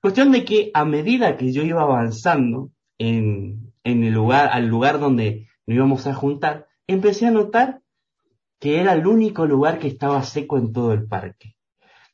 Cuestión 0.00 0.32
de 0.32 0.44
que 0.44 0.70
a 0.74 0.84
medida 0.84 1.36
que 1.36 1.52
yo 1.52 1.62
iba 1.62 1.82
avanzando 1.82 2.70
en, 2.98 3.72
en 3.84 4.04
el 4.04 4.12
lugar, 4.12 4.50
al 4.52 4.66
lugar 4.66 5.00
donde 5.00 5.48
nos 5.66 5.76
íbamos 5.76 6.06
a 6.06 6.14
juntar, 6.14 6.66
empecé 6.86 7.26
a 7.26 7.30
notar 7.30 7.80
que 8.60 8.80
era 8.80 8.92
el 8.92 9.06
único 9.06 9.46
lugar 9.46 9.78
que 9.78 9.88
estaba 9.88 10.22
seco 10.22 10.58
en 10.58 10.72
todo 10.72 10.92
el 10.92 11.06
parque. 11.06 11.54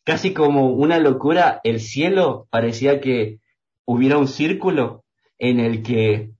Casi 0.04 0.32
como 0.32 0.70
una 0.70 0.98
locura, 0.98 1.60
el 1.64 1.80
cielo 1.80 2.48
parecía 2.50 3.00
que 3.00 3.40
hubiera 3.92 4.18
un 4.18 4.28
círculo 4.28 5.04
en 5.38 5.58
el 5.58 5.82
que, 5.82 6.30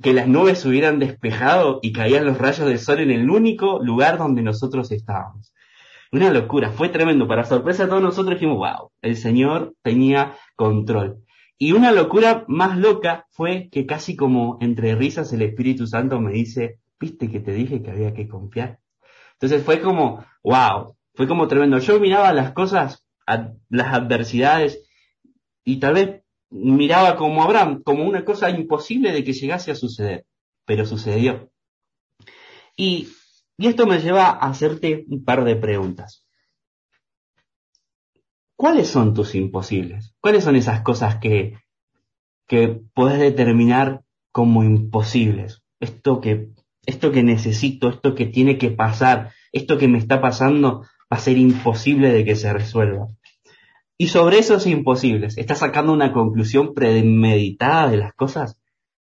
que 0.00 0.12
las 0.12 0.28
nubes 0.28 0.64
hubieran 0.64 1.00
despejado 1.00 1.80
y 1.82 1.92
caían 1.92 2.24
los 2.24 2.38
rayos 2.38 2.68
del 2.68 2.78
sol 2.78 3.00
en 3.00 3.10
el 3.10 3.28
único 3.28 3.82
lugar 3.82 4.18
donde 4.18 4.42
nosotros 4.42 4.92
estábamos. 4.92 5.52
Una 6.12 6.30
locura, 6.30 6.70
fue 6.70 6.88
tremendo. 6.88 7.26
Para 7.26 7.44
sorpresa 7.44 7.82
de 7.82 7.88
todos 7.88 8.02
nosotros 8.02 8.36
dijimos, 8.36 8.58
wow, 8.58 8.90
el 9.02 9.16
Señor 9.16 9.74
tenía 9.82 10.36
control. 10.54 11.24
Y 11.58 11.72
una 11.72 11.90
locura 11.90 12.44
más 12.46 12.78
loca 12.78 13.26
fue 13.30 13.68
que 13.72 13.86
casi 13.86 14.14
como 14.14 14.58
entre 14.60 14.94
risas 14.94 15.32
el 15.32 15.42
Espíritu 15.42 15.88
Santo 15.88 16.20
me 16.20 16.30
dice, 16.32 16.78
viste 17.00 17.28
que 17.30 17.40
te 17.40 17.52
dije 17.52 17.82
que 17.82 17.90
había 17.90 18.14
que 18.14 18.28
confiar. 18.28 18.78
Entonces 19.32 19.64
fue 19.64 19.80
como, 19.80 20.24
wow, 20.44 20.96
fue 21.14 21.26
como 21.26 21.48
tremendo. 21.48 21.78
Yo 21.78 21.98
miraba 21.98 22.32
las 22.32 22.52
cosas, 22.52 23.04
las 23.70 23.92
adversidades, 23.92 24.86
y 25.64 25.80
tal 25.80 25.94
vez 25.94 26.22
miraba 26.56 27.16
como 27.16 27.42
Abraham, 27.42 27.82
como 27.82 28.04
una 28.04 28.24
cosa 28.24 28.50
imposible 28.50 29.12
de 29.12 29.24
que 29.24 29.32
llegase 29.32 29.70
a 29.70 29.74
suceder, 29.74 30.26
pero 30.64 30.86
sucedió. 30.86 31.50
Y 32.76 33.08
esto 33.58 33.86
me 33.86 34.00
lleva 34.00 34.26
a 34.26 34.48
hacerte 34.48 35.04
un 35.08 35.24
par 35.24 35.44
de 35.44 35.56
preguntas. 35.56 36.26
¿Cuáles 38.56 38.88
son 38.88 39.12
tus 39.14 39.34
imposibles? 39.34 40.14
¿Cuáles 40.20 40.44
son 40.44 40.56
esas 40.56 40.80
cosas 40.80 41.16
que, 41.16 41.58
que 42.46 42.80
puedes 42.94 43.18
determinar 43.18 44.02
como 44.32 44.64
imposibles? 44.64 45.62
Esto 45.78 46.20
que, 46.20 46.48
esto 46.86 47.12
que 47.12 47.22
necesito, 47.22 47.90
esto 47.90 48.14
que 48.14 48.26
tiene 48.26 48.56
que 48.56 48.70
pasar, 48.70 49.32
esto 49.52 49.76
que 49.76 49.88
me 49.88 49.98
está 49.98 50.22
pasando 50.22 50.80
va 51.12 51.18
a 51.18 51.20
ser 51.20 51.36
imposible 51.36 52.10
de 52.10 52.24
que 52.24 52.34
se 52.34 52.52
resuelva. 52.52 53.08
Y 53.98 54.08
sobre 54.08 54.38
esos 54.38 54.66
imposibles, 54.66 55.38
¿estás 55.38 55.60
sacando 55.60 55.92
una 55.92 56.12
conclusión 56.12 56.74
premeditada 56.74 57.88
de 57.88 57.96
las 57.96 58.12
cosas? 58.12 58.60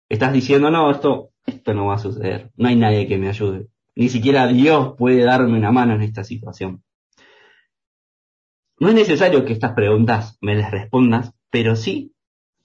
¿Estás 0.08 0.32
diciendo, 0.32 0.70
no, 0.70 0.90
esto, 0.90 1.30
esto 1.46 1.74
no 1.74 1.86
va 1.86 1.94
a 1.94 1.98
suceder, 1.98 2.50
no 2.56 2.68
hay 2.68 2.76
nadie 2.76 3.06
que 3.06 3.18
me 3.18 3.28
ayude? 3.28 3.68
Ni 3.94 4.08
siquiera 4.08 4.48
Dios 4.48 4.94
puede 4.98 5.22
darme 5.22 5.58
una 5.58 5.70
mano 5.70 5.94
en 5.94 6.02
esta 6.02 6.24
situación. 6.24 6.82
No 8.80 8.88
es 8.88 8.94
necesario 8.94 9.44
que 9.44 9.52
estas 9.52 9.74
preguntas 9.74 10.38
me 10.40 10.56
las 10.56 10.70
respondas, 10.70 11.34
pero 11.50 11.76
sí 11.76 12.14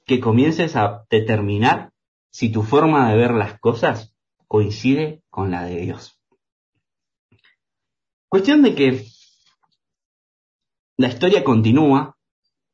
que 0.06 0.20
comiences 0.20 0.76
a 0.76 1.06
determinar 1.10 1.92
si 2.32 2.50
tu 2.50 2.64
forma 2.64 3.10
de 3.10 3.18
ver 3.18 3.32
las 3.32 3.60
cosas 3.60 4.16
coincide 4.48 5.22
con 5.30 5.52
la 5.52 5.64
de 5.64 5.78
Dios. 5.78 6.20
Cuestión 8.30 8.62
de 8.62 8.76
que 8.76 9.06
la 10.98 11.10
historia 11.10 11.44
continúa, 11.44 12.15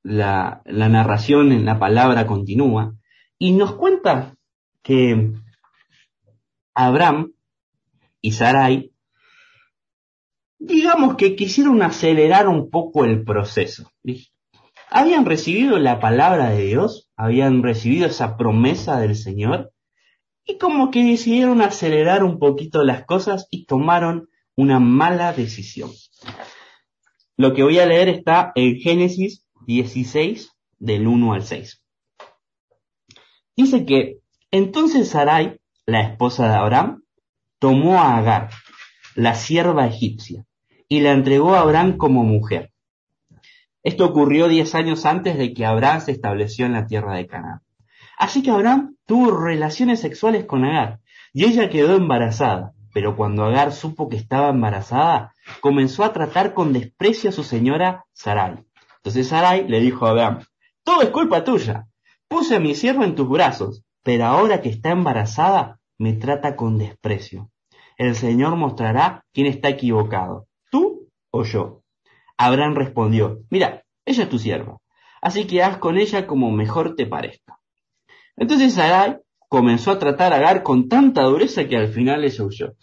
la, 0.04 0.62
narración 0.66 1.52
en 1.52 1.66
la 1.66 1.80
palabra 1.80 2.28
continúa, 2.28 2.96
y 3.38 3.52
nos 3.54 3.76
cuenta 3.76 4.36
que 4.82 5.32
Abraham 6.74 7.34
y 8.22 8.32
Sarai, 8.32 8.92
digamos 10.60 11.16
que 11.16 11.36
quisieron 11.36 11.82
acelerar 11.82 12.48
un 12.48 12.70
poco 12.70 13.06
el 13.06 13.24
proceso. 13.24 13.92
Habían 14.90 15.26
recibido 15.26 15.80
la 15.80 16.00
palabra 16.00 16.50
de 16.50 16.66
Dios, 16.66 17.10
habían 17.16 17.64
recibido 17.64 18.08
esa 18.08 18.38
promesa 18.38 19.00
del 19.00 19.16
Señor, 19.16 19.72
y 20.46 20.58
como 20.58 20.92
que 20.92 21.04
decidieron 21.04 21.62
acelerar 21.62 22.24
un 22.24 22.40
poquito 22.40 22.84
las 22.84 23.06
cosas 23.06 23.48
y 23.52 23.66
tomaron 23.66 24.30
una 24.56 24.80
mala 24.80 25.34
decisión. 25.34 25.92
Lo 27.38 27.54
que 27.54 27.64
voy 27.64 27.80
a 27.80 27.86
leer 27.86 28.10
está 28.10 28.52
en 28.56 28.76
Génesis 28.78 29.46
16, 29.66 30.52
del 30.80 31.08
1 31.08 31.34
al 31.34 31.44
6. 31.44 31.82
Dice 33.56 33.86
que 33.86 34.18
entonces 34.50 35.10
Sarai, 35.10 35.60
la 35.86 36.02
esposa 36.02 36.50
de 36.50 36.56
Abraham, 36.56 37.04
tomó 37.60 38.02
a 38.02 38.18
Agar, 38.18 38.50
la 39.16 39.36
sierva 39.36 39.88
egipcia, 39.88 40.46
y 40.88 41.02
la 41.02 41.12
entregó 41.12 41.56
a 41.56 41.62
Abraham 41.62 41.98
como 41.98 42.24
mujer. 42.24 42.72
Esto 43.84 44.06
ocurrió 44.06 44.48
diez 44.48 44.76
años 44.76 45.06
antes 45.06 45.38
de 45.38 45.54
que 45.54 45.66
Abraham 45.66 46.02
se 46.02 46.12
estableció 46.12 46.66
en 46.66 46.74
la 46.74 46.86
tierra 46.86 47.16
de 47.16 47.28
Canaán. 47.28 47.62
Así 48.18 48.44
que 48.44 48.52
Abraham 48.52 48.96
tuvo 49.06 49.32
relaciones 49.32 50.00
sexuales 50.00 50.46
con 50.46 50.66
Agar, 50.66 51.00
y 51.34 51.46
ella 51.46 51.70
quedó 51.70 51.96
embarazada. 51.96 52.74
Pero 52.94 53.16
cuando 53.16 53.46
Agar 53.46 53.72
supo 53.72 54.10
que 54.10 54.18
estaba 54.18 54.50
embarazada, 54.50 55.34
comenzó 55.62 56.04
a 56.04 56.14
tratar 56.14 56.54
con 56.54 56.74
desprecio 56.74 57.30
a 57.30 57.34
su 57.34 57.44
señora 57.44 58.06
Sarai. 58.12 58.66
Entonces 59.04 59.30
Sarai 59.30 59.68
le 59.68 59.80
dijo 59.80 60.06
a 60.06 60.12
Abraham, 60.12 60.46
todo 60.84 61.02
es 61.02 61.10
culpa 61.10 61.44
tuya. 61.44 61.88
Puse 62.28 62.56
a 62.56 62.60
mi 62.60 62.76
siervo 62.76 63.04
en 63.04 63.16
tus 63.16 63.28
brazos, 63.28 63.84
pero 64.04 64.26
ahora 64.26 64.62
que 64.62 64.70
está 64.70 64.92
embarazada, 64.92 65.80
me 65.98 66.14
trata 66.14 66.56
con 66.56 66.78
desprecio. 66.78 67.50
El 67.98 68.16
Señor 68.16 68.56
mostrará 68.56 69.26
quién 69.34 69.48
está 69.48 69.70
equivocado, 69.70 70.48
tú 70.70 71.10
o 71.32 71.44
yo. 71.44 71.82
Abraham 72.38 72.76
respondió, 72.76 73.40
mira, 73.50 73.84
ella 74.06 74.24
es 74.24 74.30
tu 74.30 74.40
sierva, 74.40 74.78
así 75.22 75.46
que 75.46 75.64
haz 75.64 75.78
con 75.78 75.98
ella 75.98 76.28
como 76.28 76.52
mejor 76.52 76.96
te 76.96 77.06
parezca. 77.06 77.60
Entonces 78.36 78.74
Sarai 78.76 79.18
comenzó 79.50 79.92
a 79.92 80.00
tratar 80.00 80.34
a 80.34 80.38
Agar 80.38 80.64
con 80.64 80.90
tanta 80.90 81.24
dureza 81.24 81.68
que 81.68 81.78
al 81.78 81.90
final 81.90 82.24
ella 82.24 82.44
huyó. 82.44 82.74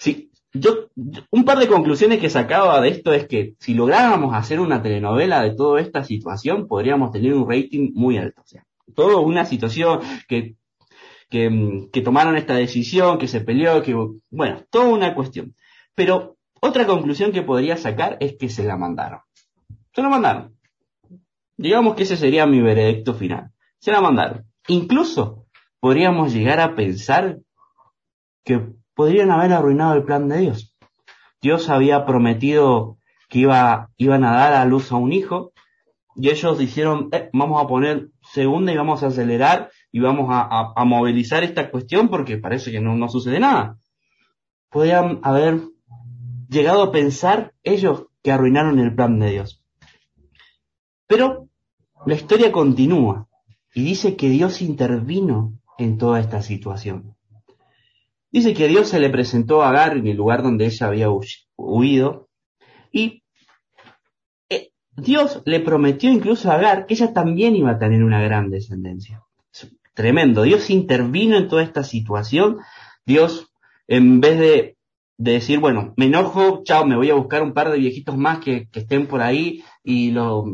Sí, 0.00 0.30
yo, 0.52 0.88
un 1.30 1.44
par 1.44 1.58
de 1.58 1.68
conclusiones 1.68 2.20
que 2.20 2.30
sacaba 2.30 2.80
de 2.80 2.88
esto 2.88 3.12
es 3.12 3.26
que 3.26 3.54
si 3.58 3.74
lográbamos 3.74 4.34
hacer 4.34 4.60
una 4.60 4.82
telenovela 4.82 5.42
de 5.42 5.54
toda 5.54 5.80
esta 5.80 6.04
situación, 6.04 6.66
podríamos 6.66 7.12
tener 7.12 7.34
un 7.34 7.48
rating 7.48 7.92
muy 7.94 8.18
alto. 8.18 8.42
O 8.42 8.46
sea, 8.46 8.64
toda 8.94 9.18
una 9.18 9.44
situación 9.44 10.00
que 10.26 10.56
que, 11.28 11.88
que 11.92 12.00
tomaron 12.00 12.36
esta 12.36 12.54
decisión, 12.54 13.18
que 13.18 13.28
se 13.28 13.40
peleó, 13.40 13.82
que, 13.82 13.94
bueno, 14.30 14.64
toda 14.70 14.86
una 14.86 15.14
cuestión. 15.14 15.54
Pero 15.94 16.36
otra 16.60 16.86
conclusión 16.86 17.32
que 17.32 17.42
podría 17.42 17.76
sacar 17.76 18.16
es 18.20 18.36
que 18.38 18.48
se 18.48 18.64
la 18.64 18.76
mandaron. 18.76 19.20
Se 19.94 20.02
la 20.02 20.08
mandaron. 20.08 20.56
Digamos 21.56 21.94
que 21.94 22.04
ese 22.04 22.16
sería 22.16 22.46
mi 22.46 22.60
veredicto 22.60 23.14
final. 23.14 23.50
Se 23.78 23.92
la 23.92 24.00
mandaron. 24.00 24.44
Incluso 24.68 25.46
podríamos 25.80 26.32
llegar 26.32 26.60
a 26.60 26.74
pensar 26.74 27.38
que 28.44 28.66
podrían 28.98 29.30
haber 29.30 29.52
arruinado 29.52 29.94
el 29.94 30.02
plan 30.02 30.28
de 30.28 30.38
Dios. 30.38 30.76
Dios 31.40 31.68
había 31.68 32.04
prometido 32.04 32.98
que 33.28 33.38
iba, 33.38 33.92
iban 33.96 34.24
a 34.24 34.32
dar 34.32 34.54
a 34.54 34.64
luz 34.64 34.90
a 34.90 34.96
un 34.96 35.12
hijo 35.12 35.52
y 36.16 36.30
ellos 36.30 36.58
dijeron, 36.58 37.08
eh, 37.12 37.30
vamos 37.32 37.62
a 37.62 37.68
poner 37.68 38.08
segunda 38.32 38.72
y 38.72 38.76
vamos 38.76 39.04
a 39.04 39.06
acelerar 39.06 39.70
y 39.92 40.00
vamos 40.00 40.26
a, 40.30 40.84
movilizar 40.84 41.44
esta 41.44 41.70
cuestión 41.70 42.08
porque 42.08 42.38
parece 42.38 42.72
que 42.72 42.80
no, 42.80 42.96
no 42.96 43.08
sucede 43.08 43.38
nada. 43.38 43.78
Podrían 44.68 45.20
haber 45.22 45.60
llegado 46.48 46.82
a 46.82 46.90
pensar 46.90 47.54
ellos 47.62 48.06
que 48.24 48.32
arruinaron 48.32 48.80
el 48.80 48.96
plan 48.96 49.20
de 49.20 49.30
Dios. 49.30 49.62
Pero 51.06 51.46
la 52.04 52.14
historia 52.14 52.50
continúa 52.50 53.28
y 53.72 53.84
dice 53.84 54.16
que 54.16 54.28
Dios 54.28 54.60
intervino 54.60 55.52
en 55.78 55.98
toda 55.98 56.18
esta 56.18 56.42
situación. 56.42 57.14
Dice 58.30 58.54
que 58.54 58.68
Dios 58.68 58.88
se 58.88 59.00
le 59.00 59.10
presentó 59.10 59.62
a 59.62 59.70
Agar 59.70 59.96
en 59.96 60.06
el 60.06 60.16
lugar 60.16 60.42
donde 60.42 60.66
ella 60.66 60.86
había 60.86 61.08
huido 61.56 62.28
y 62.92 63.22
Dios 64.96 65.42
le 65.44 65.60
prometió 65.60 66.10
incluso 66.10 66.50
a 66.50 66.54
Agar 66.54 66.86
que 66.86 66.94
ella 66.94 67.12
también 67.12 67.56
iba 67.56 67.70
a 67.70 67.78
tener 67.78 68.02
una 68.02 68.20
gran 68.22 68.50
descendencia. 68.50 69.22
Tremendo. 69.94 70.42
Dios 70.42 70.70
intervino 70.70 71.36
en 71.36 71.48
toda 71.48 71.62
esta 71.62 71.82
situación. 71.82 72.58
Dios, 73.04 73.50
en 73.86 74.20
vez 74.20 74.38
de, 74.38 74.76
decir, 75.16 75.58
bueno, 75.58 75.92
me 75.96 76.06
enojo, 76.06 76.62
chao, 76.62 76.86
me 76.86 76.96
voy 76.96 77.10
a 77.10 77.14
buscar 77.14 77.42
un 77.42 77.52
par 77.52 77.70
de 77.70 77.78
viejitos 77.78 78.16
más 78.16 78.38
que, 78.38 78.68
estén 78.72 79.08
por 79.08 79.20
ahí 79.20 79.64
y 79.82 80.12
lo, 80.12 80.44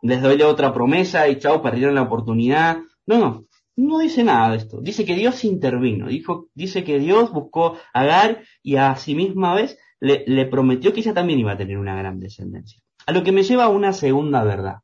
les 0.00 0.22
doy 0.22 0.40
otra 0.40 0.72
promesa 0.72 1.28
y 1.28 1.38
chao, 1.38 1.60
perdieron 1.62 1.94
la 1.94 2.02
oportunidad. 2.02 2.78
No, 3.06 3.18
no. 3.18 3.44
No 3.86 4.00
dice 4.00 4.24
nada 4.24 4.50
de 4.50 4.56
esto. 4.56 4.80
Dice 4.80 5.04
que 5.04 5.14
Dios 5.14 5.44
intervino. 5.44 6.08
Dijo, 6.08 6.48
dice 6.54 6.82
que 6.82 6.98
Dios 6.98 7.32
buscó 7.32 7.76
a 7.92 8.00
Agar 8.00 8.42
y 8.62 8.76
a 8.76 8.96
sí 8.96 9.14
misma 9.14 9.54
vez 9.54 9.78
le, 10.00 10.46
prometió 10.46 10.92
que 10.92 11.00
ella 11.00 11.14
también 11.14 11.38
iba 11.38 11.52
a 11.52 11.56
tener 11.56 11.78
una 11.78 11.96
gran 11.96 12.18
descendencia. 12.18 12.82
A 13.06 13.12
lo 13.12 13.22
que 13.22 13.30
me 13.30 13.44
lleva 13.44 13.64
a 13.64 13.68
una 13.68 13.92
segunda 13.92 14.42
verdad. 14.42 14.78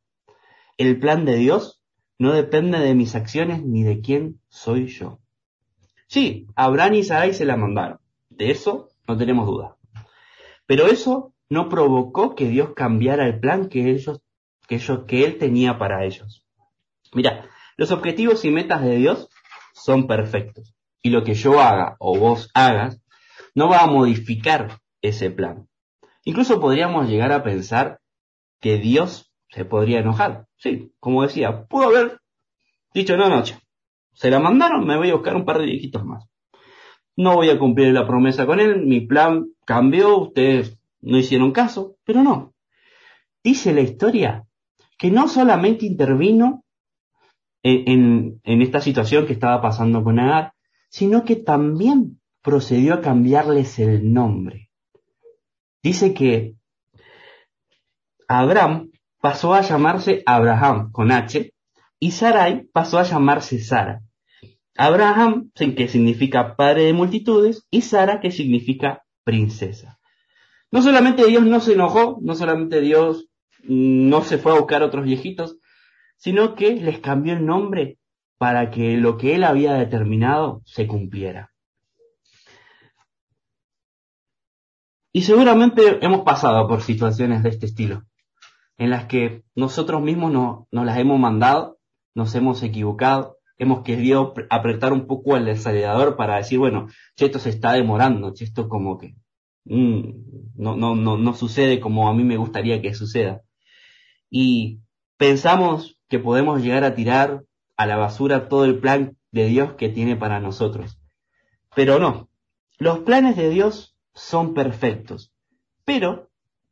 El 0.77 0.97
plan 0.99 1.25
de 1.25 1.35
Dios 1.35 1.81
no 2.17 2.31
depende 2.31 2.79
de 2.79 2.95
mis 2.95 3.15
acciones 3.15 3.63
ni 3.63 3.83
de 3.83 3.99
quién 3.99 4.39
soy 4.47 4.87
yo. 4.87 5.19
Sí, 6.07 6.47
Abraham 6.55 6.93
y 6.93 7.03
Sarai 7.03 7.33
se 7.33 7.45
la 7.45 7.57
mandaron. 7.57 7.99
De 8.29 8.49
eso 8.49 8.89
no 9.07 9.17
tenemos 9.17 9.45
duda. 9.45 9.75
Pero 10.67 10.87
eso 10.87 11.33
no 11.49 11.67
provocó 11.67 12.33
que 12.33 12.47
Dios 12.47 12.69
cambiara 12.75 13.27
el 13.27 13.39
plan 13.39 13.67
que 13.67 13.91
ellos, 13.91 14.21
que 14.67 14.75
ellos, 14.75 15.01
que 15.05 15.25
él 15.25 15.37
tenía 15.37 15.77
para 15.77 16.05
ellos. 16.05 16.45
Mira, 17.13 17.49
los 17.77 17.91
objetivos 17.91 18.45
y 18.45 18.51
metas 18.51 18.81
de 18.81 18.95
Dios 18.95 19.29
son 19.73 20.07
perfectos. 20.07 20.75
Y 21.01 21.09
lo 21.09 21.23
que 21.23 21.33
yo 21.33 21.59
haga 21.59 21.95
o 21.99 22.17
vos 22.17 22.49
hagas 22.53 23.01
no 23.53 23.69
va 23.69 23.83
a 23.83 23.87
modificar 23.87 24.79
ese 25.01 25.29
plan. 25.29 25.67
Incluso 26.23 26.59
podríamos 26.59 27.07
llegar 27.07 27.31
a 27.31 27.43
pensar 27.43 27.99
que 28.59 28.77
Dios 28.77 29.31
se 29.49 29.65
podría 29.65 29.99
enojar. 29.99 30.47
Sí, 30.57 30.91
como 30.99 31.21
decía, 31.21 31.65
pudo 31.65 31.85
haber 31.85 32.19
dicho 32.93 33.15
no 33.15 33.29
noche. 33.29 33.59
Se 34.13 34.31
la 34.31 34.39
mandaron, 34.39 34.85
me 34.85 34.97
voy 34.97 35.09
a 35.09 35.15
buscar 35.15 35.35
un 35.35 35.45
par 35.45 35.59
de 35.59 35.65
viejitos 35.65 36.03
más. 36.03 36.27
No 37.15 37.35
voy 37.35 37.49
a 37.49 37.59
cumplir 37.59 37.93
la 37.93 38.07
promesa 38.07 38.45
con 38.45 38.59
él, 38.59 38.85
mi 38.85 39.01
plan 39.01 39.47
cambió, 39.65 40.17
ustedes 40.17 40.77
no 41.01 41.17
hicieron 41.17 41.51
caso, 41.51 41.95
pero 42.03 42.23
no. 42.23 42.53
Dice 43.43 43.73
la 43.73 43.81
historia 43.81 44.47
que 44.97 45.11
no 45.11 45.27
solamente 45.27 45.85
intervino 45.85 46.64
en, 47.65 48.41
esta 48.43 48.79
situación 48.79 49.25
que 49.25 49.33
estaba 49.33 49.59
pasando 49.59 50.03
con 50.03 50.19
Agar, 50.19 50.53
sino 50.89 51.25
que 51.25 51.35
también 51.35 52.21
procedió 52.43 52.93
a 52.93 53.01
cambiarles 53.01 53.79
el 53.79 54.13
nombre. 54.13 54.69
Dice 55.81 56.13
que 56.13 56.55
Abraham 58.27 58.91
pasó 59.19 59.55
a 59.55 59.61
llamarse 59.61 60.21
Abraham 60.27 60.91
con 60.91 61.11
H 61.11 61.51
y 61.99 62.11
Sarai 62.11 62.67
pasó 62.71 62.99
a 62.99 63.03
llamarse 63.03 63.59
Sara. 63.59 64.03
Abraham, 64.77 65.51
que 65.55 65.87
significa 65.87 66.55
padre 66.55 66.83
de 66.83 66.93
multitudes, 66.93 67.65
y 67.71 67.81
Sara, 67.81 68.19
que 68.19 68.29
significa 68.29 69.05
princesa. 69.23 69.99
No 70.69 70.81
solamente 70.81 71.25
Dios 71.25 71.45
no 71.45 71.61
se 71.61 71.73
enojó, 71.73 72.19
no 72.21 72.35
solamente 72.35 72.81
Dios 72.81 73.27
no 73.63 74.21
se 74.21 74.37
fue 74.37 74.51
a 74.51 74.59
buscar 74.59 74.83
otros 74.83 75.05
viejitos, 75.05 75.57
sino 76.17 76.55
que 76.55 76.75
les 76.75 76.99
cambió 76.99 77.33
el 77.33 77.45
nombre 77.45 77.97
para 78.37 78.71
que 78.71 78.97
lo 78.97 79.17
que 79.17 79.35
él 79.35 79.43
había 79.43 79.73
determinado 79.73 80.61
se 80.65 80.87
cumpliera. 80.87 81.51
Y 85.11 85.21
seguramente 85.21 86.05
hemos 86.05 86.21
pasado 86.21 86.67
por 86.67 86.81
situaciones 86.81 87.41
de 87.41 87.49
este 87.49 87.67
estilo, 87.67 88.03
en 88.77 88.89
las 88.89 89.05
que 89.05 89.43
nosotros 89.55 90.01
mismos 90.01 90.31
no, 90.33 90.67
nos 90.71 90.85
las 90.85 90.97
hemos 90.97 91.17
mandado, 91.17 91.77
nos 92.13 92.35
hemos 92.35 92.61
equivocado, 92.63 93.37
hemos 93.57 93.83
querido 93.83 94.33
apretar 94.49 94.91
un 94.91 95.07
poco 95.07 95.37
el 95.37 95.47
acelerador 95.47 96.17
para 96.17 96.35
decir, 96.35 96.59
bueno, 96.59 96.87
esto 97.15 97.39
se 97.39 97.49
está 97.49 97.71
demorando, 97.73 98.33
esto 98.37 98.67
como 98.67 98.97
que 98.97 99.15
mm, 99.63 100.53
no, 100.57 100.75
no, 100.75 100.95
no, 100.95 101.17
no 101.17 101.33
sucede 101.33 101.79
como 101.79 102.09
a 102.09 102.13
mí 102.13 102.25
me 102.25 102.35
gustaría 102.35 102.81
que 102.81 102.93
suceda. 102.93 103.41
Y 104.29 104.81
pensamos 105.17 105.99
que 106.09 106.19
podemos 106.19 106.61
llegar 106.61 106.83
a 106.83 106.95
tirar 106.95 107.43
a 107.77 107.85
la 107.85 107.97
basura 107.97 108.47
todo 108.47 108.65
el 108.65 108.79
plan 108.79 109.17
de 109.31 109.47
Dios 109.47 109.73
que 109.73 109.89
tiene 109.89 110.15
para 110.15 110.39
nosotros. 110.39 110.99
Pero 111.75 111.99
no, 111.99 112.29
los 112.77 112.99
planes 112.99 113.35
de 113.35 113.49
Dios 113.49 113.97
son 114.13 114.53
perfectos. 114.53 115.33
Pero, 115.83 116.29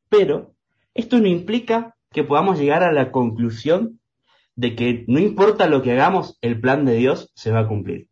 pero, 0.09 0.53
esto 0.93 1.19
no 1.19 1.27
implica 1.27 1.95
que 2.12 2.23
podamos 2.23 2.59
llegar 2.59 2.83
a 2.83 2.91
la 2.91 3.12
conclusión 3.12 4.00
de 4.55 4.75
que 4.75 5.03
no 5.07 5.19
importa 5.19 5.67
lo 5.67 5.81
que 5.81 5.91
hagamos, 5.91 6.38
el 6.41 6.59
plan 6.59 6.86
de 6.86 6.95
Dios 6.95 7.32
se 7.36 7.51
va 7.51 7.62
a 7.62 7.67
cumplir. 7.67 8.10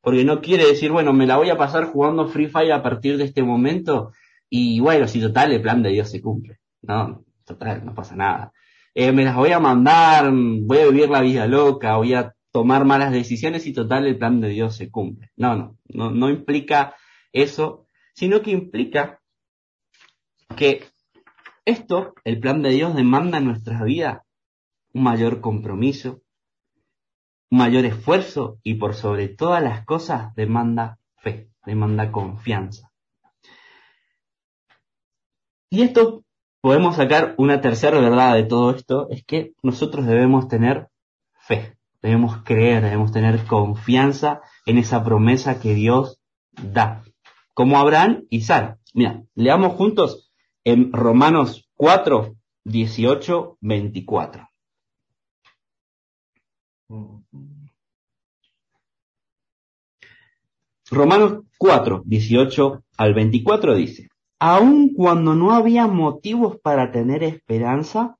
Porque 0.00 0.24
no 0.24 0.40
quiere 0.40 0.66
decir, 0.66 0.90
bueno, 0.90 1.12
me 1.12 1.26
la 1.26 1.36
voy 1.36 1.50
a 1.50 1.56
pasar 1.56 1.86
jugando 1.86 2.28
Free 2.28 2.48
Fire 2.48 2.72
a 2.72 2.82
partir 2.82 3.16
de 3.18 3.24
este 3.24 3.42
momento 3.42 4.12
y 4.48 4.80
bueno, 4.80 5.08
si 5.08 5.20
total 5.20 5.52
el 5.52 5.62
plan 5.62 5.82
de 5.82 5.90
Dios 5.90 6.10
se 6.10 6.20
cumple. 6.20 6.58
No, 6.82 7.24
total, 7.44 7.84
no 7.84 7.94
pasa 7.94 8.16
nada. 8.16 8.52
Eh, 8.94 9.12
me 9.12 9.24
las 9.24 9.36
voy 9.36 9.52
a 9.52 9.60
mandar, 9.60 10.30
voy 10.32 10.78
a 10.78 10.86
vivir 10.88 11.08
la 11.08 11.22
vida 11.22 11.46
loca, 11.46 11.96
voy 11.96 12.14
a 12.14 12.34
tomar 12.50 12.84
malas 12.84 13.12
decisiones 13.12 13.66
y 13.66 13.72
total 13.72 14.06
el 14.06 14.18
plan 14.18 14.40
de 14.40 14.50
Dios 14.50 14.76
se 14.76 14.90
cumple. 14.90 15.30
No, 15.36 15.56
no, 15.56 15.78
no, 15.88 16.10
no 16.10 16.28
implica 16.28 16.94
eso, 17.32 17.88
sino 18.14 18.42
que 18.42 18.50
implica 18.50 19.20
que 20.54 20.84
esto, 21.64 22.14
el 22.24 22.38
plan 22.40 22.62
de 22.62 22.70
Dios 22.70 22.94
demanda 22.94 23.38
en 23.38 23.46
nuestras 23.46 23.82
vidas 23.84 24.22
un 24.92 25.04
mayor 25.04 25.40
compromiso, 25.40 26.20
un 27.50 27.58
mayor 27.58 27.86
esfuerzo 27.86 28.58
y 28.62 28.74
por 28.74 28.94
sobre 28.94 29.28
todas 29.28 29.62
las 29.62 29.86
cosas 29.86 30.34
demanda 30.34 30.98
fe, 31.16 31.50
demanda 31.64 32.12
confianza. 32.12 32.92
Y 35.70 35.80
esto 35.80 36.24
podemos 36.62 36.94
sacar 36.96 37.34
una 37.38 37.60
tercera 37.60 38.00
verdad 38.00 38.34
de 38.34 38.44
todo 38.44 38.70
esto, 38.70 39.08
es 39.10 39.24
que 39.24 39.52
nosotros 39.62 40.06
debemos 40.06 40.48
tener 40.48 40.88
fe, 41.40 41.76
debemos 42.00 42.42
creer, 42.44 42.84
debemos 42.84 43.10
tener 43.12 43.44
confianza 43.44 44.40
en 44.64 44.78
esa 44.78 45.04
promesa 45.04 45.60
que 45.60 45.74
Dios 45.74 46.20
da, 46.52 47.02
como 47.52 47.78
Abraham 47.78 48.24
y 48.30 48.42
Sara. 48.42 48.78
Mira, 48.94 49.24
leamos 49.34 49.74
juntos 49.74 50.32
en 50.62 50.92
Romanos 50.92 51.68
4, 51.74 52.36
18, 52.64 53.58
24. 53.60 54.48
Romanos 60.90 61.42
4, 61.58 62.02
18 62.04 62.84
al 62.98 63.14
24 63.14 63.74
dice, 63.74 64.11
aun 64.44 64.92
cuando 64.92 65.36
no 65.36 65.52
había 65.52 65.86
motivos 65.86 66.58
para 66.60 66.90
tener 66.90 67.22
esperanza, 67.22 68.16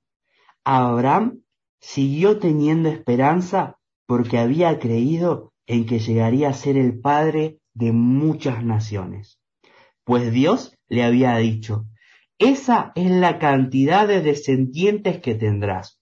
Abraham 0.62 1.40
siguió 1.80 2.38
teniendo 2.38 2.90
esperanza 2.90 3.80
porque 4.06 4.38
había 4.38 4.78
creído 4.78 5.52
en 5.66 5.85
que 5.85 5.98
llegaría 5.98 6.50
a 6.50 6.52
ser 6.52 6.76
el 6.76 7.00
padre 7.00 7.58
de 7.74 7.90
muchas 7.90 8.62
naciones. 8.62 9.40
Pues 10.04 10.30
Dios 10.30 10.78
le 10.87 11.02
había 11.02 11.37
dicho, 11.38 11.87
esa 12.38 12.92
es 12.94 13.11
la 13.11 13.40
cantidad 13.40 14.06
de 14.06 14.20
descendientes 14.20 15.20
que 15.20 15.35
tendrás. 15.35 16.00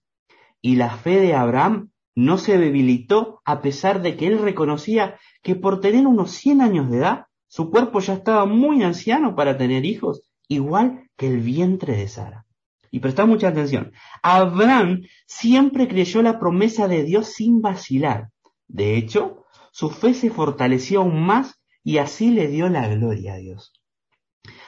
Y 0.61 0.75
la 0.75 0.91
fe 0.97 1.19
de 1.19 1.33
Abraham 1.33 1.89
no 2.13 2.37
se 2.37 2.59
debilitó 2.59 3.41
a 3.43 3.63
pesar 3.63 4.03
de 4.03 4.17
que 4.17 4.27
él 4.27 4.37
reconocía 4.37 5.17
que 5.41 5.55
por 5.55 5.81
tener 5.81 6.05
unos 6.05 6.29
100 6.29 6.61
años 6.61 6.91
de 6.91 6.97
edad, 6.97 7.25
su 7.51 7.69
cuerpo 7.69 7.99
ya 7.99 8.13
estaba 8.13 8.45
muy 8.45 8.81
anciano 8.81 9.35
para 9.35 9.57
tener 9.57 9.83
hijos, 9.83 10.21
igual 10.47 11.09
que 11.17 11.27
el 11.27 11.41
vientre 11.41 11.97
de 11.97 12.07
Sara. 12.07 12.45
Y 12.91 13.01
presta 13.01 13.25
mucha 13.25 13.49
atención. 13.49 13.91
Abraham 14.23 15.01
siempre 15.27 15.89
creyó 15.89 16.21
la 16.21 16.39
promesa 16.39 16.87
de 16.87 17.03
Dios 17.03 17.33
sin 17.33 17.61
vacilar. 17.61 18.29
De 18.69 18.95
hecho, 18.95 19.43
su 19.73 19.89
fe 19.89 20.13
se 20.13 20.29
fortaleció 20.29 21.01
aún 21.01 21.25
más 21.25 21.59
y 21.83 21.97
así 21.97 22.31
le 22.31 22.47
dio 22.47 22.69
la 22.69 22.87
gloria 22.87 23.33
a 23.33 23.37
Dios. 23.37 23.73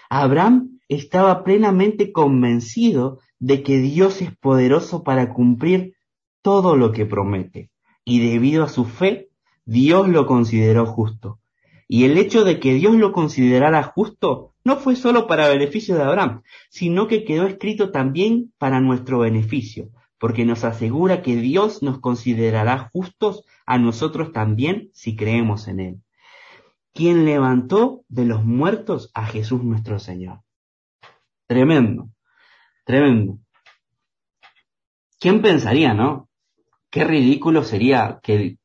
Abraham 0.09 0.81
estaba 0.89 1.45
plenamente 1.45 2.11
convencido 2.11 3.19
de 3.39 3.63
que 3.63 3.77
Dios 3.77 4.21
es 4.21 4.35
poderoso 4.35 5.03
para 5.03 5.33
cumplir 5.33 5.95
todo 6.41 6.75
lo 6.75 6.91
que 6.91 7.05
promete. 7.05 7.71
Y 8.03 8.29
debido 8.29 8.65
a 8.65 8.67
su 8.67 8.83
fe, 8.83 9.29
Dios 9.63 10.09
lo 10.09 10.25
consideró 10.25 10.85
justo. 10.85 11.39
Y 11.87 12.05
el 12.05 12.17
hecho 12.17 12.43
de 12.43 12.59
que 12.59 12.73
Dios 12.73 12.95
lo 12.95 13.11
considerara 13.11 13.83
justo 13.83 14.53
no 14.63 14.77
fue 14.77 14.95
solo 14.95 15.27
para 15.27 15.49
beneficio 15.49 15.95
de 15.95 16.03
Abraham, 16.03 16.41
sino 16.69 17.07
que 17.07 17.25
quedó 17.25 17.45
escrito 17.45 17.91
también 17.91 18.53
para 18.57 18.79
nuestro 18.79 19.19
beneficio, 19.19 19.89
porque 20.17 20.45
nos 20.45 20.63
asegura 20.63 21.21
que 21.21 21.35
Dios 21.35 21.83
nos 21.83 21.99
considerará 21.99 22.89
justos 22.91 23.43
a 23.65 23.77
nosotros 23.77 24.31
también 24.31 24.89
si 24.93 25.15
creemos 25.15 25.67
en 25.67 25.79
Él. 25.79 26.01
Quien 26.93 27.25
levantó 27.25 28.03
de 28.07 28.25
los 28.25 28.45
muertos 28.45 29.11
a 29.13 29.25
Jesús 29.25 29.63
nuestro 29.63 29.99
Señor. 29.99 30.41
Tremendo, 31.47 32.09
tremendo. 32.85 33.39
¿Quién 35.19 35.41
pensaría, 35.41 35.93
no? 35.93 36.29
qué 36.93 37.03
ridículo 37.03 37.63
sería 37.63 38.19
que 38.21 38.59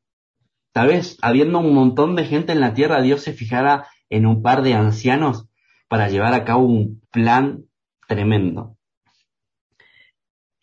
tal 0.78 0.86
vez 0.86 1.18
habiendo 1.22 1.58
un 1.58 1.74
montón 1.74 2.14
de 2.14 2.24
gente 2.24 2.52
en 2.52 2.60
la 2.60 2.72
tierra, 2.72 3.02
Dios 3.02 3.22
se 3.22 3.32
fijara 3.32 3.88
en 4.10 4.26
un 4.26 4.42
par 4.42 4.62
de 4.62 4.74
ancianos 4.74 5.48
para 5.88 6.08
llevar 6.08 6.34
a 6.34 6.44
cabo 6.44 6.66
un 6.66 7.02
plan 7.10 7.64
tremendo. 8.06 8.76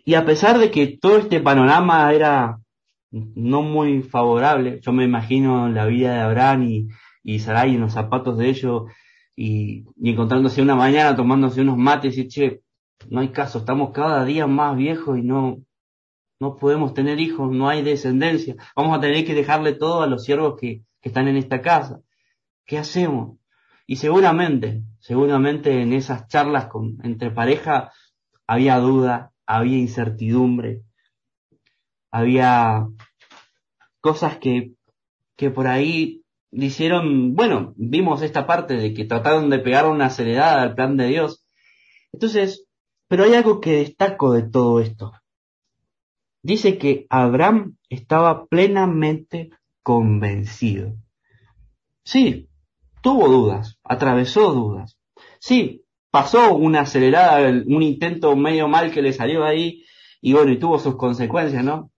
Y 0.06 0.13
a 0.13 0.23
pesar 0.23 0.58
de 0.58 0.71
que 0.71 0.88
todo 0.88 1.17
este 1.17 1.41
panorama 1.41 2.13
era 2.13 2.60
no 3.12 3.62
muy 3.62 4.04
favorable. 4.04 4.80
Yo 4.82 4.93
me 4.93 5.04
imagino 5.04 5.67
la 5.67 5.86
vida 5.86 6.13
de 6.13 6.21
Abraham 6.21 6.63
y, 6.63 6.88
y 7.21 7.39
Sarai 7.39 7.75
en 7.75 7.82
los 7.82 7.91
zapatos 7.91 8.38
de 8.38 8.47
ellos 8.47 8.84
y, 9.36 9.84
y 9.97 10.12
encontrándose 10.12 10.62
una 10.62 10.78
mañana 10.78 11.13
tomándose 11.13 11.60
unos 11.60 11.75
mates 11.75 12.17
y 12.17 12.30
che, 12.30 12.62
no 13.10 13.19
hay 13.19 13.34
caso, 13.34 13.58
estamos 13.58 13.91
cada 13.91 14.23
día 14.23 14.47
más 14.47 14.78
viejos 14.78 15.17
y 15.17 15.23
no, 15.23 15.58
no 16.39 16.57
podemos 16.57 16.93
tener 16.93 17.19
hijos, 17.19 17.51
no 17.51 17.69
hay 17.69 17.81
descendencia. 17.81 18.55
Vamos 18.75 18.97
a 18.97 19.01
tener 19.01 19.25
que 19.25 19.33
dejarle 19.33 19.73
todo 19.73 20.01
a 20.01 20.07
los 20.07 20.23
siervos 20.23 20.55
que, 20.59 20.83
que 21.01 21.09
están 21.09 21.27
en 21.27 21.37
esta 21.37 21.61
casa. 21.61 22.01
¿Qué 22.65 22.77
hacemos? 22.77 23.37
Y 23.87 23.97
seguramente, 23.97 24.83
seguramente 24.99 25.81
en 25.81 25.93
esas 25.93 26.27
charlas 26.27 26.67
con, 26.67 26.97
entre 27.03 27.31
pareja 27.31 27.91
había 28.47 28.77
duda, 28.79 29.31
había 29.45 29.77
incertidumbre, 29.77 30.81
había 32.11 32.87
cosas 34.01 34.37
que, 34.37 34.73
que 35.35 35.51
por 35.51 35.67
ahí 35.67 36.23
hicieron, 36.51 37.35
bueno, 37.35 37.73
vimos 37.75 38.21
esta 38.21 38.47
parte 38.47 38.75
de 38.75 38.93
que 38.93 39.05
trataron 39.05 39.49
de 39.49 39.59
pegar 39.59 39.87
una 39.87 40.07
acelerada 40.07 40.61
al 40.61 40.75
plan 40.75 40.97
de 40.97 41.07
Dios. 41.07 41.45
Entonces, 42.11 42.65
pero 43.07 43.23
hay 43.23 43.35
algo 43.35 43.59
que 43.59 43.77
destaco 43.77 44.33
de 44.33 44.43
todo 44.43 44.79
esto. 44.79 45.11
Dice 46.45 46.77
que 46.77 47.08
Abraham 47.10 47.75
estaba 47.89 48.45
plenamente 48.45 49.49
convencido. 49.81 50.93
Sí, 52.03 52.49
tuvo 53.01 53.27
dudas, 53.29 53.79
atravesó 53.84 54.53
dudas. 54.53 54.99
Sí, 55.39 55.86
pasó 56.12 56.53
una 56.53 56.81
acelerada, 56.81 57.49
un 57.49 57.81
intento 57.81 58.36
medio 58.36 58.67
mal 58.67 58.91
que 58.91 59.01
le 59.01 59.12
salió 59.12 59.43
ahí 59.43 59.86
y 60.21 60.34
bueno, 60.34 60.51
y 60.51 60.60
tuvo 60.60 60.77
sus 60.77 60.97
consecuencias, 60.97 61.63
¿no? 61.63 61.89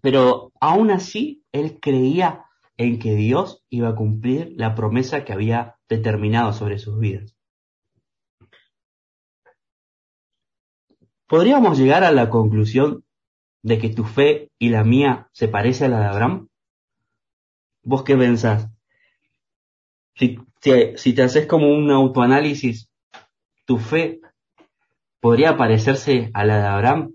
Pero 0.00 0.50
aún 0.62 0.90
así, 0.90 1.44
él 1.52 1.78
creía 1.78 2.46
en 2.78 2.98
que 2.98 3.14
Dios 3.14 3.66
iba 3.68 3.90
a 3.90 3.94
cumplir 3.94 4.54
la 4.56 4.74
promesa 4.74 5.26
que 5.26 5.34
había 5.34 5.76
determinado 5.90 6.54
sobre 6.54 6.78
sus 6.78 6.98
vidas. 6.98 7.36
¿Podríamos 11.26 11.76
llegar 11.76 12.02
a 12.02 12.12
la 12.12 12.30
conclusión 12.30 13.03
de 13.64 13.78
que 13.78 13.88
tu 13.88 14.04
fe 14.04 14.50
y 14.58 14.68
la 14.68 14.84
mía 14.84 15.28
se 15.32 15.48
parece 15.48 15.86
a 15.86 15.88
la 15.88 16.00
de 16.00 16.06
Abraham? 16.06 16.48
¿Vos 17.82 18.04
qué 18.04 18.16
pensás? 18.16 18.68
Si, 20.14 20.38
te 20.60 21.22
haces 21.22 21.46
como 21.46 21.74
un 21.74 21.90
autoanálisis, 21.90 22.90
¿tu 23.64 23.78
fe 23.78 24.20
podría 25.18 25.56
parecerse 25.56 26.30
a 26.34 26.44
la 26.44 26.58
de 26.58 26.66
Abraham? 26.66 27.14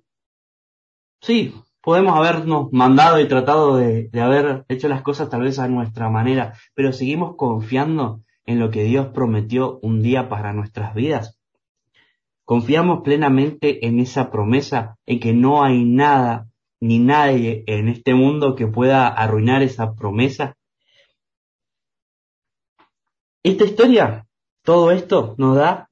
Sí, 1.21 1.53
podemos 1.81 2.17
habernos 2.17 2.73
mandado 2.73 3.19
y 3.19 3.27
tratado 3.27 3.77
de, 3.77 4.09
haber 4.19 4.65
hecho 4.69 4.89
las 4.89 5.03
cosas 5.03 5.29
tal 5.29 5.41
vez 5.41 5.59
a 5.59 5.67
nuestra 5.67 6.09
manera, 6.09 6.55
pero 6.73 6.93
seguimos 6.93 7.35
confiando 7.35 8.23
en 8.45 8.59
lo 8.59 8.71
que 8.71 8.83
Dios 8.83 9.07
prometió 9.13 9.79
un 9.83 10.01
día 10.01 10.29
para 10.29 10.51
nuestras 10.51 10.95
vidas. 10.95 11.38
Confiamos 12.49 13.03
plenamente 13.03 13.85
en 13.85 13.99
esa 13.99 14.31
promesa, 14.31 14.97
en 15.05 15.19
que 15.19 15.33
no 15.33 15.63
hay 15.63 15.85
nada 15.85 16.49
ni 16.81 16.97
nadie 16.97 17.63
en 17.67 17.89
este 17.89 18.15
mundo 18.15 18.55
que 18.55 18.65
pueda 18.65 19.07
arruinar 19.07 19.61
esa 19.61 19.93
promesa. 19.93 20.57
Esta 23.43 23.65
historia, 23.65 24.27
todo 24.63 24.89
esto 24.89 25.35
nos 25.37 25.57
da 25.57 25.91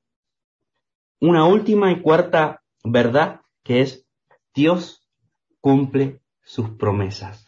una 1.22 1.46
última 1.46 1.92
y 1.92 2.02
cuarta 2.02 2.64
verdad 2.84 3.42
que 3.64 3.82
es 3.82 4.08
Dios 4.56 5.08
cumple 5.62 6.22
sus 6.42 6.72
promesas. 6.72 7.47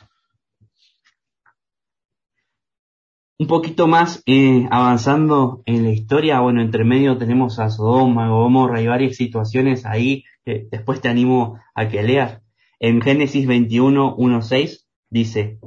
Un 3.41 3.47
poquito 3.47 3.88
más 3.88 4.21
eh, 4.25 4.67
avanzando 4.69 5.63
en 5.65 5.84
la 5.84 5.91
historia, 5.91 6.41
bueno, 6.41 6.62
entre 6.62 6.84
medio 6.84 7.17
tenemos 7.17 7.58
a 7.60 7.69
Sodoma, 7.69 8.28
Gomorra 8.28 8.82
y 8.82 8.88
varias 8.88 9.15
situaciones 9.15 9.86
ahí, 9.86 10.25
que 10.43 10.67
después 10.69 10.99
te 10.99 11.08
animo 11.08 11.58
a 11.73 11.88
que 11.88 12.04
leas. 12.04 12.41
En 12.82 13.02
Génesis 13.02 13.47
21, 13.47 14.15
1, 14.17 14.41
6 14.41 14.88
dice, 15.10 15.58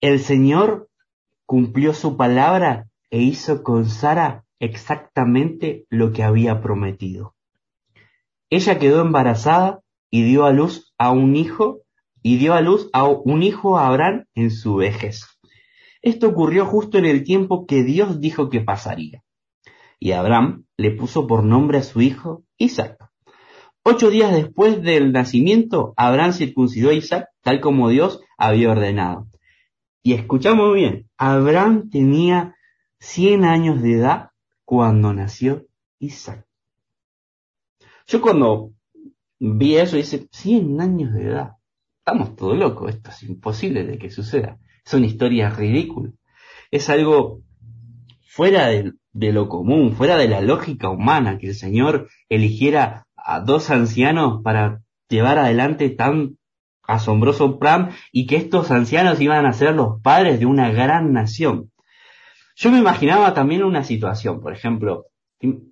el 0.00 0.20
Señor 0.20 0.88
cumplió 1.46 1.94
su 1.94 2.16
palabra 2.16 2.86
e 3.10 3.22
hizo 3.22 3.64
con 3.64 3.86
Sara 3.86 4.44
exactamente 4.60 5.84
lo 5.90 6.12
que 6.12 6.22
había 6.22 6.60
prometido. 6.60 7.34
Ella 8.50 8.78
quedó 8.78 9.00
embarazada 9.00 9.80
y 10.12 10.22
dio 10.22 10.44
a 10.44 10.52
luz 10.52 10.94
a 10.96 11.10
un 11.10 11.34
hijo 11.34 11.80
y 12.22 12.36
dio 12.36 12.54
a 12.54 12.60
luz 12.60 12.88
a 12.92 13.02
un 13.02 13.42
hijo 13.42 13.78
a 13.78 13.88
Abraham 13.88 14.26
en 14.36 14.52
su 14.52 14.76
vejez. 14.76 15.37
Esto 16.02 16.28
ocurrió 16.28 16.66
justo 16.66 16.98
en 16.98 17.04
el 17.04 17.24
tiempo 17.24 17.66
que 17.66 17.82
Dios 17.82 18.20
dijo 18.20 18.50
que 18.50 18.60
pasaría. 18.60 19.22
Y 19.98 20.12
Abraham 20.12 20.64
le 20.76 20.92
puso 20.92 21.26
por 21.26 21.44
nombre 21.44 21.78
a 21.78 21.82
su 21.82 22.00
hijo 22.00 22.44
Isaac. 22.56 22.96
Ocho 23.82 24.10
días 24.10 24.32
después 24.32 24.82
del 24.82 25.12
nacimiento, 25.12 25.94
Abraham 25.96 26.32
circuncidó 26.32 26.90
a 26.90 26.94
Isaac 26.94 27.28
tal 27.42 27.60
como 27.60 27.88
Dios 27.88 28.20
había 28.36 28.70
ordenado. 28.70 29.28
Y 30.02 30.12
escuchamos 30.12 30.74
bien, 30.74 31.08
Abraham 31.16 31.90
tenía 31.90 32.54
100 33.00 33.44
años 33.44 33.82
de 33.82 33.94
edad 33.94 34.30
cuando 34.64 35.12
nació 35.12 35.66
Isaac. 35.98 36.46
Yo 38.06 38.20
cuando 38.20 38.72
vi 39.38 39.76
eso 39.76 39.96
dice, 39.96 40.28
100 40.30 40.80
años 40.80 41.12
de 41.12 41.24
edad. 41.24 41.52
Estamos 41.98 42.36
todos 42.36 42.56
locos, 42.56 42.90
esto 42.90 43.10
es 43.10 43.22
imposible 43.24 43.84
de 43.84 43.98
que 43.98 44.10
suceda. 44.10 44.58
Es 44.88 44.94
una 44.94 45.04
historia 45.04 45.50
ridícula. 45.50 46.12
Es 46.70 46.88
algo 46.88 47.42
fuera 48.26 48.68
de, 48.68 48.94
de, 49.12 49.32
lo 49.34 49.46
común, 49.50 49.94
fuera 49.94 50.16
de 50.16 50.28
la 50.28 50.40
lógica 50.40 50.88
humana, 50.88 51.36
que 51.36 51.48
el 51.48 51.54
Señor 51.54 52.08
eligiera 52.30 53.06
a 53.14 53.40
dos 53.40 53.68
ancianos 53.68 54.40
para 54.42 54.80
llevar 55.10 55.38
adelante 55.38 55.90
tan 55.90 56.38
asombroso 56.84 57.58
plan 57.58 57.90
y 58.12 58.26
que 58.26 58.36
estos 58.36 58.70
ancianos 58.70 59.20
iban 59.20 59.44
a 59.44 59.52
ser 59.52 59.74
los 59.74 60.00
padres 60.00 60.40
de 60.40 60.46
una 60.46 60.70
gran 60.70 61.12
nación. 61.12 61.70
Yo 62.56 62.70
me 62.70 62.78
imaginaba 62.78 63.34
también 63.34 63.64
una 63.64 63.84
situación, 63.84 64.40
por 64.40 64.54
ejemplo, 64.54 65.04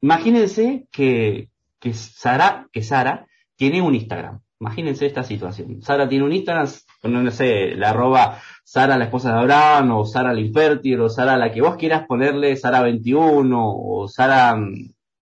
imagínense 0.02 0.88
que, 0.92 1.48
que 1.80 1.94
Sara, 1.94 2.68
que 2.70 2.82
Sara 2.82 3.26
tiene 3.56 3.80
un 3.80 3.94
Instagram. 3.94 4.42
Imagínense 4.58 5.06
esta 5.06 5.22
situación. 5.22 5.82
Sara 5.82 6.08
tiene 6.08 6.24
un 6.24 6.32
Instagram, 6.32 6.66
no 7.02 7.30
sé, 7.30 7.74
la 7.74 7.90
arroba 7.90 8.40
Sara 8.64 8.96
la 8.96 9.04
esposa 9.04 9.32
de 9.32 9.38
Abraham, 9.40 9.92
o 9.92 10.04
Sara 10.06 10.32
la 10.32 10.40
infértil, 10.40 11.00
o 11.00 11.08
Sara 11.08 11.36
la 11.36 11.52
que 11.52 11.60
vos 11.60 11.76
quieras 11.76 12.06
ponerle, 12.06 12.56
Sara 12.56 12.80
21, 12.80 13.56
o 13.56 14.08
Sara 14.08 14.58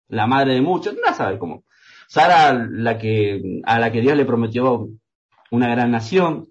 la 0.09 0.27
madre 0.27 0.55
de 0.55 0.63
muchos, 0.63 0.95
no 0.95 1.15
sabe 1.15 1.39
cómo. 1.39 1.65
Sara 2.07 2.53
la 2.71 2.97
que, 2.97 3.61
a 3.65 3.79
la 3.81 3.91
que 3.91 4.01
Dios 4.01 4.17
le 4.17 4.25
prometió 4.25 4.89
una 5.51 5.69
gran 5.69 5.91
nación. 5.91 6.47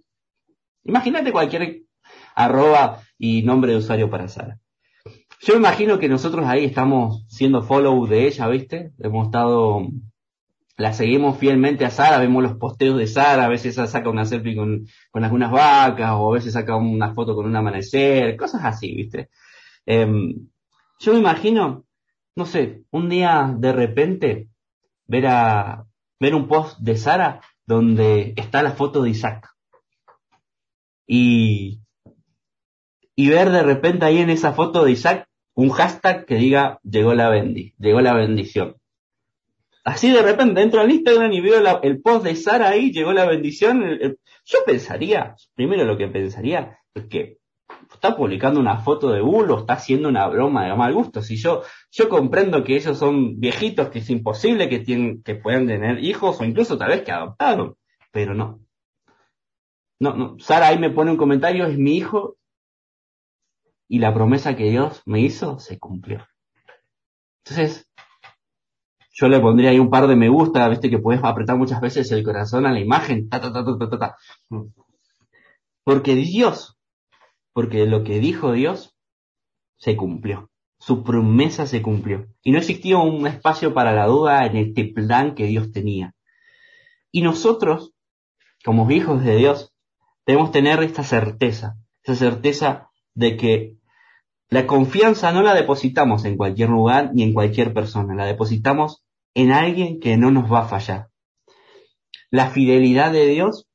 Imagínate 0.84 1.32
cualquier 1.32 1.84
arroba 2.36 3.02
y 3.18 3.44
nombre 3.44 3.72
de 3.72 3.78
usuario 3.78 4.10
para 4.10 4.28
Sara. 4.28 4.60
Yo 5.42 5.56
imagino 5.56 6.00
que 6.00 6.10
nosotros 6.10 6.46
ahí 6.46 6.66
estamos 6.66 7.26
siendo 7.28 7.64
follow 7.64 8.08
de 8.08 8.28
ella, 8.28 8.48
¿viste? 8.48 8.92
Hemos 9.00 9.28
estado 9.28 9.88
la 10.78 10.94
seguimos 10.94 11.38
fielmente 11.38 11.86
a 11.86 11.90
Sara, 11.92 12.18
vemos 12.18 12.44
los 12.44 12.58
posteos 12.58 12.98
de 12.98 13.08
Sara, 13.08 13.46
a 13.46 13.50
veces 13.50 13.76
saca 13.76 14.10
una 14.10 14.26
selfie 14.26 14.56
con, 14.56 14.86
con 15.12 15.24
algunas 15.24 15.52
vacas, 15.52 16.12
o 16.14 16.32
a 16.32 16.36
veces 16.36 16.54
saca 16.54 16.76
una 16.76 17.14
foto 17.14 17.36
con 17.36 17.46
un 17.46 17.56
amanecer, 17.56 18.36
cosas 18.36 18.66
así, 18.66 18.94
¿viste? 18.96 19.30
Eh, 19.86 20.08
yo 21.00 21.14
me 21.14 21.20
imagino, 21.20 21.86
no 22.36 22.46
sé, 22.46 22.84
un 22.92 23.10
día 23.10 23.54
de 23.58 23.72
repente 23.74 24.50
ver 25.06 25.28
a, 25.28 25.86
ver 26.20 26.36
un 26.36 26.48
post 26.48 26.80
de 26.80 26.96
Sara 26.96 27.42
donde 27.66 28.34
está 28.38 28.64
la 28.64 28.72
foto 28.72 29.04
de 29.04 29.10
Isaac. 29.10 29.50
Y, 31.06 31.82
y 33.16 33.30
ver 33.30 33.50
de 33.52 33.64
repente 33.64 34.06
ahí 34.06 34.20
en 34.20 34.30
esa 34.30 34.54
foto 34.54 34.86
de 34.86 34.92
Isaac 34.92 35.28
un 35.56 35.70
hashtag 35.70 36.26
que 36.26 36.36
diga 36.36 36.80
llegó 36.84 37.14
la 37.14 37.30
bendi, 37.30 37.76
llegó 37.78 38.02
la 38.02 38.14
bendición. 38.14 38.78
Así 39.84 40.12
de 40.12 40.22
repente 40.22 40.62
entro 40.62 40.80
al 40.80 40.92
Instagram 40.92 41.32
y 41.34 41.42
veo 41.42 41.82
el 41.82 42.02
post 42.02 42.26
de 42.26 42.36
Sara 42.36 42.70
ahí, 42.70 42.92
llegó 42.92 43.12
la 43.12 43.26
bendición. 43.26 43.84
Yo 44.46 44.60
pensaría, 44.66 45.36
primero 45.56 45.84
lo 45.84 45.98
que 45.98 46.08
pensaría 46.08 46.78
es 46.94 47.06
que 47.06 47.38
está 47.92 48.16
publicando 48.16 48.60
una 48.60 48.78
foto 48.78 49.12
de 49.12 49.22
bulo, 49.22 49.60
está 49.60 49.74
haciendo 49.74 50.08
una 50.08 50.28
broma 50.28 50.66
de 50.66 50.76
mal 50.76 50.94
gusto. 50.94 51.22
Si 51.22 51.36
yo, 51.36 51.64
yo 51.92 52.08
comprendo 52.08 52.64
que 52.64 52.76
ellos 52.76 52.98
son 52.98 53.40
viejitos, 53.40 53.90
que 53.90 54.00
es 54.00 54.10
imposible 54.10 54.70
que 54.70 54.80
tienen, 54.80 55.22
que 55.22 55.36
puedan 55.36 55.68
tener 55.68 56.04
hijos 56.04 56.40
o 56.40 56.46
incluso 56.46 56.78
tal 56.78 56.90
vez 56.90 57.02
que 57.04 57.12
adoptaron, 57.12 57.76
pero 58.12 58.34
no. 58.34 58.62
No, 60.00 60.16
no. 60.16 60.40
Sara 60.40 60.68
ahí 60.68 60.80
me 60.80 60.92
pone 60.92 61.12
un 61.12 61.18
comentario, 61.18 61.66
es 61.66 61.78
mi 61.78 61.98
hijo 61.98 62.38
y 63.88 64.00
la 64.00 64.14
promesa 64.14 64.56
que 64.56 64.70
Dios 64.70 65.02
me 65.06 65.20
hizo 65.20 65.60
se 65.60 65.78
cumplió. 65.78 66.26
Entonces, 67.46 67.90
yo 69.14 69.28
le 69.28 69.40
pondría 69.40 69.70
ahí 69.70 69.80
un 69.80 69.92
par 69.92 70.08
de 70.08 70.16
me 70.16 70.28
gusta, 70.28 70.68
viste 70.70 70.90
que 70.90 70.98
puedes 70.98 71.24
apretar 71.24 71.56
muchas 71.56 71.80
veces 71.80 72.12
el 72.12 72.24
corazón 72.24 72.66
a 72.66 72.72
la 72.72 72.80
imagen, 72.80 73.30
ta, 73.30 73.40
ta, 73.40 73.54
ta, 73.54 73.64
ta, 73.64 73.90
ta, 73.90 74.00
ta. 74.00 74.18
Porque 75.84 76.16
Dios, 76.16 76.78
porque 77.54 77.86
lo 77.86 78.04
que 78.04 78.20
dijo 78.20 78.54
Dios 78.54 78.96
se 79.78 79.96
cumplió. 79.96 80.50
Su 80.80 81.04
promesa 81.04 81.68
se 81.68 81.82
cumplió. 81.82 82.26
Y 82.42 82.52
no 82.52 82.58
existía 82.58 82.98
un 82.98 83.28
espacio 83.28 83.74
para 83.74 83.94
la 83.94 84.08
duda 84.08 84.46
en 84.46 84.58
este 84.58 84.86
plan 84.86 85.36
que 85.36 85.46
Dios 85.46 85.72
tenía. 85.72 86.16
Y 87.12 87.22
nosotros, 87.22 87.94
como 88.66 88.90
hijos 88.90 89.24
de 89.24 89.36
Dios, 89.36 89.74
debemos 90.26 90.52
tener 90.52 90.82
esta 90.82 91.04
certeza, 91.04 91.78
esa 92.04 92.16
certeza 92.16 92.90
de 93.14 93.38
que 93.38 93.78
la 94.54 94.68
confianza 94.68 95.32
no 95.32 95.42
la 95.42 95.56
depositamos 95.56 96.26
en 96.26 96.38
cualquier 96.38 96.70
lugar 96.70 97.10
ni 97.16 97.24
en 97.24 97.34
cualquier 97.34 97.74
persona, 97.74 98.14
la 98.14 98.28
depositamos 98.28 99.04
en 99.34 99.52
alguien 99.52 100.00
que 100.00 100.16
no 100.16 100.30
nos 100.30 100.52
va 100.52 100.60
a 100.60 100.68
fallar. 100.68 101.10
La 102.30 102.52
fidelidad 102.52 103.12
de 103.12 103.26
Dios 103.26 103.68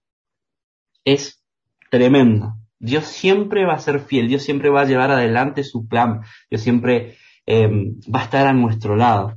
es 1.04 1.42
tremenda. 1.90 2.54
Dios 2.78 3.06
siempre 3.06 3.66
va 3.66 3.74
a 3.74 3.80
ser 3.80 3.98
fiel, 3.98 4.28
Dios 4.28 4.44
siempre 4.44 4.70
va 4.70 4.82
a 4.82 4.84
llevar 4.84 5.10
adelante 5.10 5.64
su 5.64 5.88
plan, 5.88 6.22
Dios 6.48 6.62
siempre 6.62 7.16
em, 7.44 7.98
va 8.14 8.20
a 8.20 8.24
estar 8.24 8.46
a 8.46 8.52
nuestro 8.52 8.94
lado. 8.94 9.36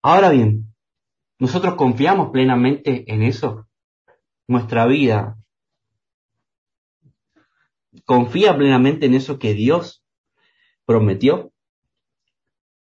Ahora 0.00 0.30
bien, 0.30 0.72
¿nosotros 1.38 1.74
confiamos 1.74 2.30
plenamente 2.30 3.04
en 3.12 3.22
eso? 3.22 3.66
Nuestra 4.48 4.86
vida 4.86 5.36
confía 8.04 8.56
plenamente 8.56 9.06
en 9.06 9.14
eso 9.14 9.38
que 9.38 9.54
Dios 9.54 10.04
prometió. 10.84 11.52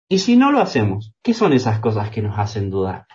Y 0.08 0.18
si 0.20 0.36
no 0.36 0.52
lo 0.52 0.60
hacemos, 0.60 1.14
¿qué 1.22 1.34
son 1.34 1.52
esas 1.52 1.80
cosas 1.80 2.10
que 2.10 2.22
nos 2.22 2.38
hacen 2.38 2.70
dudar? 2.70 3.06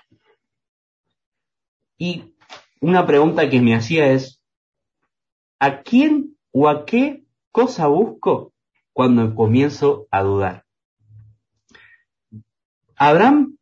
Y 1.97 2.35
una 2.81 3.05
pregunta 3.05 3.49
que 3.49 3.61
me 3.61 3.75
hacía 3.75 4.11
es, 4.11 4.41
¿a 5.59 5.81
quién 5.81 6.37
o 6.51 6.67
a 6.67 6.85
qué 6.85 7.23
cosa 7.51 7.87
busco 7.87 8.53
cuando 8.91 9.35
comienzo 9.35 10.07
a 10.11 10.23
dudar? 10.23 10.65
Abraham, 12.95 13.57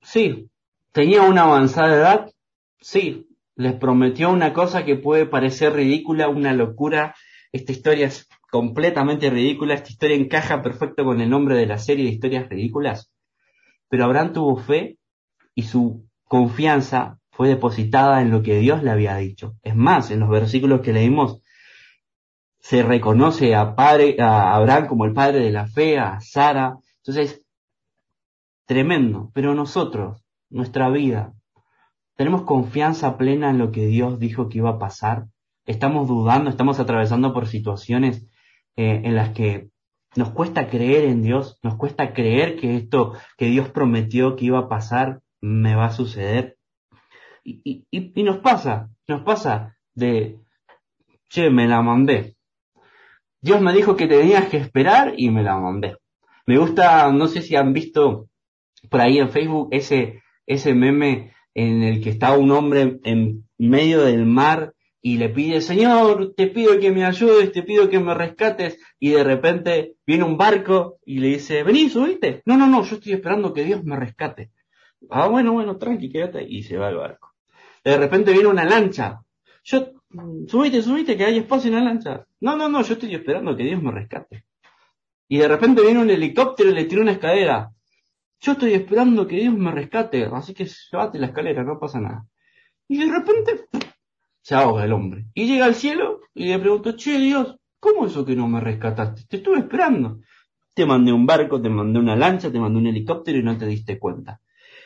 sí, 0.00 0.50
tenía 0.92 1.22
una 1.22 1.42
avanzada 1.42 1.94
edad, 1.94 2.32
sí, 2.80 3.28
les 3.56 3.74
prometió 3.74 4.30
una 4.30 4.52
cosa 4.52 4.84
que 4.84 4.96
puede 4.96 5.26
parecer 5.26 5.72
ridícula, 5.72 6.28
una 6.28 6.52
locura. 6.52 7.14
Esta 7.52 7.72
historia 7.72 8.06
es 8.06 8.28
completamente 8.50 9.30
ridícula, 9.30 9.74
esta 9.74 9.90
historia 9.90 10.16
encaja 10.16 10.62
perfecto 10.62 11.04
con 11.04 11.20
el 11.20 11.30
nombre 11.30 11.56
de 11.56 11.66
la 11.66 11.78
serie 11.78 12.04
de 12.04 12.12
historias 12.12 12.48
ridículas. 12.48 13.10
Pero 13.88 14.04
Abraham 14.04 14.32
tuvo 14.32 14.56
fe 14.56 14.98
y 15.54 15.62
su 15.62 16.06
confianza 16.24 17.18
fue 17.30 17.48
depositada 17.48 18.20
en 18.20 18.30
lo 18.30 18.42
que 18.42 18.58
Dios 18.58 18.82
le 18.82 18.90
había 18.90 19.16
dicho. 19.16 19.56
Es 19.62 19.74
más, 19.74 20.10
en 20.10 20.20
los 20.20 20.28
versículos 20.28 20.80
que 20.80 20.92
leímos 20.92 21.40
se 22.58 22.82
reconoce 22.82 23.54
a, 23.54 23.74
padre, 23.74 24.16
a 24.20 24.54
Abraham 24.54 24.86
como 24.86 25.04
el 25.04 25.12
padre 25.12 25.40
de 25.40 25.50
la 25.50 25.66
fe, 25.66 25.98
a 25.98 26.20
Sara. 26.20 26.78
Entonces, 26.98 27.42
tremendo. 28.64 29.30
Pero 29.34 29.54
nosotros, 29.54 30.24
nuestra 30.50 30.88
vida, 30.90 31.32
tenemos 32.16 32.42
confianza 32.42 33.16
plena 33.18 33.50
en 33.50 33.58
lo 33.58 33.70
que 33.70 33.86
Dios 33.86 34.18
dijo 34.18 34.48
que 34.48 34.58
iba 34.58 34.70
a 34.70 34.78
pasar. 34.78 35.26
Estamos 35.66 36.08
dudando, 36.08 36.50
estamos 36.50 36.80
atravesando 36.80 37.32
por 37.32 37.46
situaciones 37.46 38.26
eh, 38.76 39.02
en 39.04 39.14
las 39.14 39.30
que 39.30 39.68
nos 40.16 40.30
cuesta 40.30 40.68
creer 40.68 41.04
en 41.04 41.22
Dios, 41.22 41.58
nos 41.62 41.76
cuesta 41.76 42.14
creer 42.14 42.56
que 42.56 42.76
esto 42.76 43.12
que 43.36 43.46
Dios 43.46 43.68
prometió 43.68 44.34
que 44.34 44.46
iba 44.46 44.60
a 44.60 44.68
pasar 44.68 45.20
me 45.42 45.76
va 45.76 45.86
a 45.86 45.92
suceder. 45.92 46.56
Y, 47.44 47.84
y, 47.90 48.12
y 48.14 48.22
nos 48.22 48.38
pasa, 48.38 48.88
nos 49.06 49.22
pasa 49.22 49.76
de, 49.94 50.38
che, 51.28 51.50
me 51.50 51.68
la 51.68 51.82
mandé. 51.82 52.36
Dios 53.40 53.60
me 53.60 53.72
dijo 53.74 53.94
que 53.94 54.08
tenías 54.08 54.48
que 54.48 54.56
esperar 54.56 55.14
y 55.16 55.30
me 55.30 55.42
la 55.42 55.58
mandé. 55.58 55.98
Me 56.46 56.58
gusta, 56.58 57.12
no 57.12 57.28
sé 57.28 57.42
si 57.42 57.54
han 57.56 57.72
visto 57.72 58.28
por 58.88 59.00
ahí 59.00 59.18
en 59.18 59.30
Facebook 59.30 59.68
ese, 59.70 60.22
ese 60.46 60.74
meme 60.74 61.35
en 61.56 61.82
el 61.82 62.02
que 62.02 62.10
está 62.10 62.36
un 62.36 62.50
hombre 62.50 63.00
en 63.04 63.46
medio 63.56 64.02
del 64.02 64.26
mar 64.26 64.74
y 65.00 65.16
le 65.16 65.30
pide, 65.30 65.62
Señor, 65.62 66.34
te 66.36 66.48
pido 66.48 66.78
que 66.78 66.92
me 66.92 67.02
ayudes, 67.02 67.50
te 67.50 67.62
pido 67.62 67.88
que 67.88 67.98
me 67.98 68.12
rescates, 68.12 68.78
y 69.00 69.10
de 69.10 69.24
repente 69.24 69.94
viene 70.06 70.24
un 70.24 70.36
barco 70.36 70.98
y 71.06 71.18
le 71.18 71.28
dice, 71.28 71.62
vení, 71.62 71.88
subiste. 71.88 72.42
No, 72.44 72.58
no, 72.58 72.66
no, 72.66 72.82
yo 72.84 72.96
estoy 72.96 73.14
esperando 73.14 73.54
que 73.54 73.64
Dios 73.64 73.82
me 73.84 73.96
rescate. 73.96 74.50
Ah, 75.08 75.28
bueno, 75.28 75.54
bueno, 75.54 75.78
tranqui, 75.78 76.10
quédate, 76.10 76.44
y 76.46 76.62
se 76.62 76.76
va 76.76 76.90
el 76.90 76.96
barco. 76.96 77.32
De 77.82 77.96
repente 77.96 78.32
viene 78.32 78.48
una 78.48 78.64
lancha. 78.66 79.22
Yo, 79.64 79.92
subiste, 80.48 80.82
subiste, 80.82 81.16
que 81.16 81.24
hay 81.24 81.38
espacio 81.38 81.68
en 81.68 81.76
la 81.76 81.84
lancha. 81.84 82.26
No, 82.40 82.54
no, 82.54 82.68
no, 82.68 82.82
yo 82.82 82.94
estoy 82.94 83.14
esperando 83.14 83.56
que 83.56 83.62
Dios 83.62 83.82
me 83.82 83.92
rescate. 83.92 84.44
Y 85.26 85.38
de 85.38 85.48
repente 85.48 85.80
viene 85.80 86.00
un 86.00 86.10
helicóptero 86.10 86.68
y 86.68 86.74
le 86.74 86.84
tira 86.84 87.00
una 87.00 87.12
escalera. 87.12 87.70
Yo 88.46 88.52
estoy 88.52 88.74
esperando 88.74 89.26
que 89.26 89.40
Dios 89.40 89.54
me 89.54 89.72
rescate, 89.72 90.24
así 90.32 90.54
que 90.54 90.66
llévate 90.66 91.18
la 91.18 91.26
escalera, 91.26 91.64
no 91.64 91.80
pasa 91.80 92.00
nada. 92.00 92.28
Y 92.86 92.98
de 92.98 93.12
repente 93.12 93.66
se 94.40 94.54
ahoga 94.54 94.84
el 94.84 94.92
hombre. 94.92 95.26
Y 95.34 95.48
llega 95.48 95.64
al 95.64 95.74
cielo 95.74 96.20
y 96.32 96.46
le 96.46 96.60
pregunto, 96.60 96.92
che 96.92 97.18
Dios, 97.18 97.56
¿cómo 97.80 98.06
eso 98.06 98.24
que 98.24 98.36
no 98.36 98.46
me 98.46 98.60
rescataste? 98.60 99.24
Te 99.28 99.38
estuve 99.38 99.58
esperando. 99.58 100.20
Te 100.74 100.86
mandé 100.86 101.12
un 101.12 101.26
barco, 101.26 101.60
te 101.60 101.68
mandé 101.68 101.98
una 101.98 102.14
lancha, 102.14 102.52
te 102.52 102.60
mandé 102.60 102.78
un 102.78 102.86
helicóptero 102.86 103.36
y 103.36 103.42
no 103.42 103.58
te 103.58 103.66
diste 103.66 103.98
cuenta. 103.98 104.40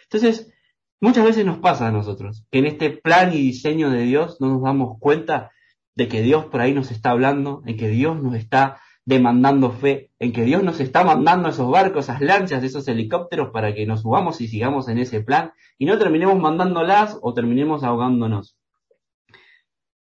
Entonces, 0.05 0.51
muchas 0.99 1.27
veces 1.27 1.45
nos 1.45 1.59
pasa 1.59 1.89
a 1.89 1.93
nosotros, 1.93 2.47
que 2.51 2.61
en 2.61 2.65
este 2.65 2.89
plan 2.89 3.35
y 3.35 3.43
diseño 3.43 3.91
de 3.91 4.05
Dios 4.05 4.41
no 4.41 4.49
nos 4.49 4.63
damos 4.63 4.97
cuenta 4.99 5.51
de 5.95 6.09
que 6.09 6.23
Dios 6.23 6.47
por 6.47 6.63
ahí 6.63 6.73
nos 6.73 6.91
está 6.91 7.11
hablando, 7.11 7.63
en 7.67 7.77
que 7.77 7.89
Dios 7.89 8.23
nos 8.23 8.37
está 8.37 8.81
demandando 9.11 9.73
fe, 9.73 10.13
en 10.21 10.33
que 10.33 10.45
Dios 10.45 10.63
nos 10.63 10.79
está 10.79 11.03
mandando 11.05 11.49
esos 11.49 11.69
barcos, 11.69 12.05
esas 12.05 12.21
lanchas, 12.21 12.63
esos 12.63 12.87
helicópteros 12.87 13.51
para 13.51 13.75
que 13.75 13.85
nos 13.85 14.03
subamos 14.03 14.41
y 14.41 14.47
sigamos 14.47 14.89
en 14.89 14.99
ese 14.99 15.21
plan 15.21 15.53
y 15.79 15.85
no 15.87 15.99
terminemos 15.99 16.39
mandándolas 16.39 17.19
o 17.21 17.35
terminemos 17.35 17.83
ahogándonos. 17.83 18.57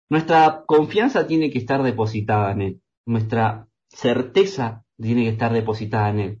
Nuestra 0.08 0.62
confianza 0.64 1.26
tiene 1.26 1.50
que 1.50 1.58
estar 1.58 1.82
depositada 1.82 2.52
en 2.52 2.62
Él. 2.62 2.80
Nuestra 3.04 3.66
certeza 3.88 4.84
tiene 4.96 5.24
que 5.24 5.30
estar 5.30 5.52
depositada 5.52 6.10
en 6.10 6.20
Él. 6.20 6.40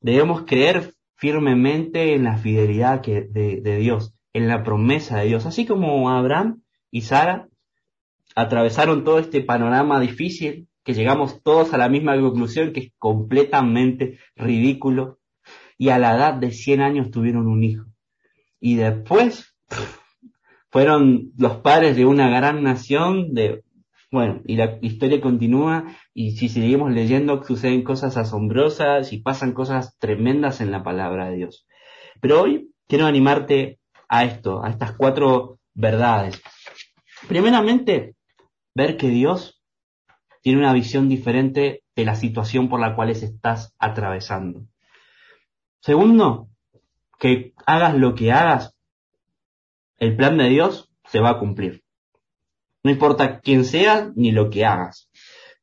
Debemos 0.00 0.42
creer 0.42 0.92
firmemente 1.16 2.14
en 2.14 2.24
la 2.24 2.36
fidelidad 2.36 3.00
de, 3.02 3.60
de 3.62 3.76
Dios, 3.76 4.14
en 4.34 4.46
la 4.46 4.62
promesa 4.62 5.18
de 5.18 5.26
Dios. 5.26 5.46
Así 5.46 5.64
como 5.64 6.10
Abraham 6.10 6.62
y 6.90 7.00
Sara 7.00 7.48
atravesaron 8.34 9.04
todo 9.04 9.18
este 9.18 9.42
panorama 9.42 10.00
difícil 10.00 10.69
que 10.84 10.94
llegamos 10.94 11.42
todos 11.42 11.74
a 11.74 11.78
la 11.78 11.88
misma 11.88 12.18
conclusión 12.18 12.72
que 12.72 12.80
es 12.80 12.92
completamente 12.98 14.18
ridículo. 14.36 15.18
Y 15.78 15.88
a 15.88 15.98
la 15.98 16.14
edad 16.14 16.34
de 16.34 16.50
100 16.50 16.80
años 16.82 17.10
tuvieron 17.10 17.46
un 17.46 17.64
hijo. 17.64 17.86
Y 18.60 18.76
después 18.76 19.56
fueron 20.70 21.32
los 21.36 21.56
padres 21.58 21.96
de 21.96 22.06
una 22.06 22.28
gran 22.28 22.62
nación 22.62 23.34
de, 23.34 23.64
bueno, 24.10 24.42
y 24.46 24.56
la 24.56 24.78
historia 24.82 25.20
continúa 25.20 25.96
y 26.14 26.32
si 26.32 26.48
seguimos 26.48 26.92
leyendo 26.92 27.42
suceden 27.44 27.82
cosas 27.82 28.16
asombrosas 28.16 29.12
y 29.12 29.18
pasan 29.18 29.52
cosas 29.52 29.96
tremendas 29.98 30.60
en 30.60 30.70
la 30.70 30.82
palabra 30.82 31.30
de 31.30 31.36
Dios. 31.36 31.66
Pero 32.20 32.42
hoy 32.42 32.72
quiero 32.86 33.06
animarte 33.06 33.78
a 34.08 34.24
esto, 34.24 34.64
a 34.64 34.70
estas 34.70 34.92
cuatro 34.92 35.58
verdades. 35.74 36.40
Primeramente, 37.28 38.14
ver 38.74 38.96
que 38.96 39.08
Dios 39.08 39.59
tiene 40.40 40.58
una 40.58 40.72
visión 40.72 41.08
diferente 41.08 41.82
de 41.94 42.04
la 42.04 42.14
situación 42.14 42.68
por 42.68 42.80
la 42.80 42.94
cual 42.94 43.10
estás 43.10 43.74
atravesando. 43.78 44.62
Segundo, 45.80 46.48
que 47.18 47.52
hagas 47.66 47.94
lo 47.94 48.14
que 48.14 48.32
hagas, 48.32 48.74
el 49.98 50.16
plan 50.16 50.38
de 50.38 50.48
Dios 50.48 50.90
se 51.04 51.20
va 51.20 51.30
a 51.30 51.38
cumplir. 51.38 51.82
No 52.82 52.90
importa 52.90 53.40
quién 53.40 53.64
seas 53.64 54.10
ni 54.16 54.32
lo 54.32 54.48
que 54.48 54.64
hagas, 54.64 55.10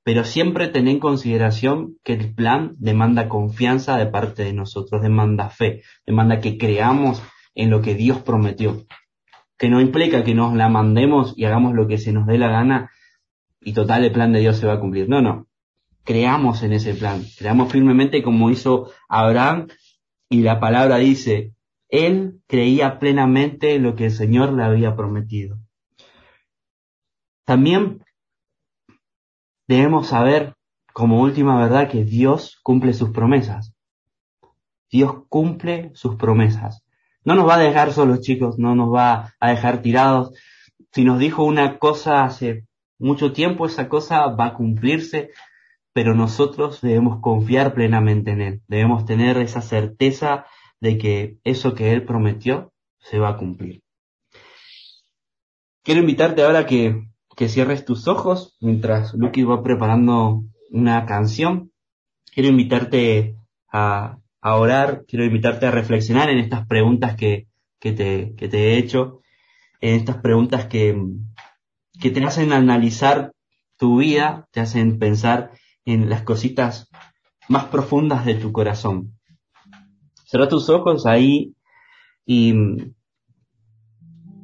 pero 0.04 0.24
siempre 0.24 0.68
ten 0.68 0.88
en 0.88 1.00
consideración 1.00 1.98
que 2.04 2.14
el 2.14 2.34
plan 2.34 2.76
demanda 2.78 3.28
confianza 3.28 3.98
de 3.98 4.06
parte 4.06 4.44
de 4.44 4.54
nosotros, 4.54 5.02
demanda 5.02 5.50
fe, 5.50 5.82
demanda 6.06 6.40
que 6.40 6.58
creamos 6.58 7.22
en 7.56 7.72
lo 7.72 7.82
que 7.82 7.96
Dios 7.96 8.20
prometió. 8.20 8.86
Que 9.58 9.70
no 9.70 9.82
implica 9.82 10.24
que 10.24 10.36
nos 10.36 10.54
la 10.54 10.70
mandemos 10.70 11.34
y 11.36 11.46
hagamos 11.46 11.74
lo 11.74 11.88
que 11.88 11.98
se 11.98 12.14
nos 12.14 12.28
dé 12.28 12.38
la 12.38 12.50
gana, 12.50 12.92
y 13.68 13.74
total 13.74 14.06
el 14.06 14.14
plan 14.14 14.32
de 14.32 14.40
Dios 14.40 14.56
se 14.56 14.66
va 14.66 14.76
a 14.76 14.80
cumplir. 14.80 15.10
No, 15.10 15.22
no. 15.22 15.46
Creamos 16.06 16.64
en 16.64 16.72
ese 16.72 16.94
plan. 16.94 17.26
Creamos 17.38 17.70
firmemente 17.70 18.24
como 18.24 18.50
hizo 18.50 18.90
Abraham 19.10 19.68
y 20.30 20.42
la 20.42 20.62
palabra 20.62 21.00
dice, 21.00 21.54
él 21.90 22.40
creía 22.48 22.98
plenamente 22.98 23.76
en 23.76 23.84
lo 23.84 23.98
que 23.98 24.06
el 24.06 24.12
Señor 24.12 24.54
le 24.54 24.64
había 24.64 24.96
prometido. 24.96 25.58
También 27.44 28.06
debemos 29.68 30.08
saber 30.08 30.56
como 30.94 31.20
última 31.20 31.60
verdad 31.60 31.90
que 31.90 32.06
Dios 32.06 32.62
cumple 32.64 32.94
sus 32.94 33.10
promesas. 33.10 33.74
Dios 34.90 35.24
cumple 35.28 35.92
sus 35.94 36.16
promesas. 36.16 36.86
No 37.26 37.36
nos 37.36 37.46
va 37.46 37.56
a 37.56 37.60
dejar 37.60 37.92
solos, 37.92 38.22
chicos, 38.22 38.58
no 38.58 38.76
nos 38.76 38.94
va 38.94 39.34
a 39.42 39.50
dejar 39.50 39.82
tirados. 39.82 40.32
Si 40.94 41.04
nos 41.04 41.20
dijo 41.20 41.44
una 41.44 41.80
cosa 41.80 42.24
hace 42.24 42.67
mucho 43.00 43.32
tiempo 43.34 43.66
esa 43.66 43.90
cosa 43.90 44.28
va 44.28 44.48
a 44.48 44.54
cumplirse, 44.54 45.32
pero 45.94 46.14
nosotros 46.14 46.82
debemos 46.82 47.20
confiar 47.22 47.74
plenamente 47.74 48.32
en 48.32 48.42
Él. 48.42 48.62
Debemos 48.68 49.06
tener 49.06 49.38
esa 49.38 49.62
certeza 49.62 50.46
de 50.80 50.98
que 50.98 51.38
eso 51.44 51.74
que 51.74 51.92
Él 51.92 52.04
prometió 52.04 52.74
se 53.00 53.20
va 53.20 53.30
a 53.30 53.38
cumplir. 53.38 53.82
Quiero 55.84 56.02
invitarte 56.02 56.44
ahora 56.44 56.66
que, 56.66 57.08
que 57.36 57.50
cierres 57.50 57.86
tus 57.86 58.08
ojos 58.08 58.58
mientras 58.60 59.14
Lucky 59.14 59.44
va 59.44 59.64
preparando 59.64 60.44
una 60.70 61.06
canción. 61.06 61.72
Quiero 62.34 62.50
invitarte 62.50 63.36
a, 63.72 64.18
a 64.42 64.56
orar, 64.56 65.06
quiero 65.08 65.26
invitarte 65.26 65.66
a 65.66 65.72
reflexionar 65.72 66.30
en 66.30 66.40
estas 66.40 66.68
preguntas 66.68 67.16
que, 67.16 67.48
que, 67.80 67.94
te, 67.94 68.36
que 68.36 68.48
te 68.48 68.58
he 68.58 68.78
hecho, 68.78 69.22
en 69.82 69.96
estas 69.96 70.18
preguntas 70.18 70.66
que, 70.66 70.96
que 72.00 72.12
te 72.12 72.24
hacen 72.24 72.52
analizar 72.54 73.34
tu 73.78 73.98
vida, 73.98 74.48
te 74.52 74.60
hacen 74.60 75.00
pensar 75.00 75.52
en 75.86 76.10
las 76.10 76.24
cositas 76.24 76.90
más 77.48 77.66
profundas 77.66 78.26
de 78.26 78.36
tu 78.36 78.52
corazón. 78.52 79.18
Cierra 80.26 80.50
tus 80.50 80.70
ojos 80.70 81.06
ahí 81.06 81.56
y, 82.26 82.54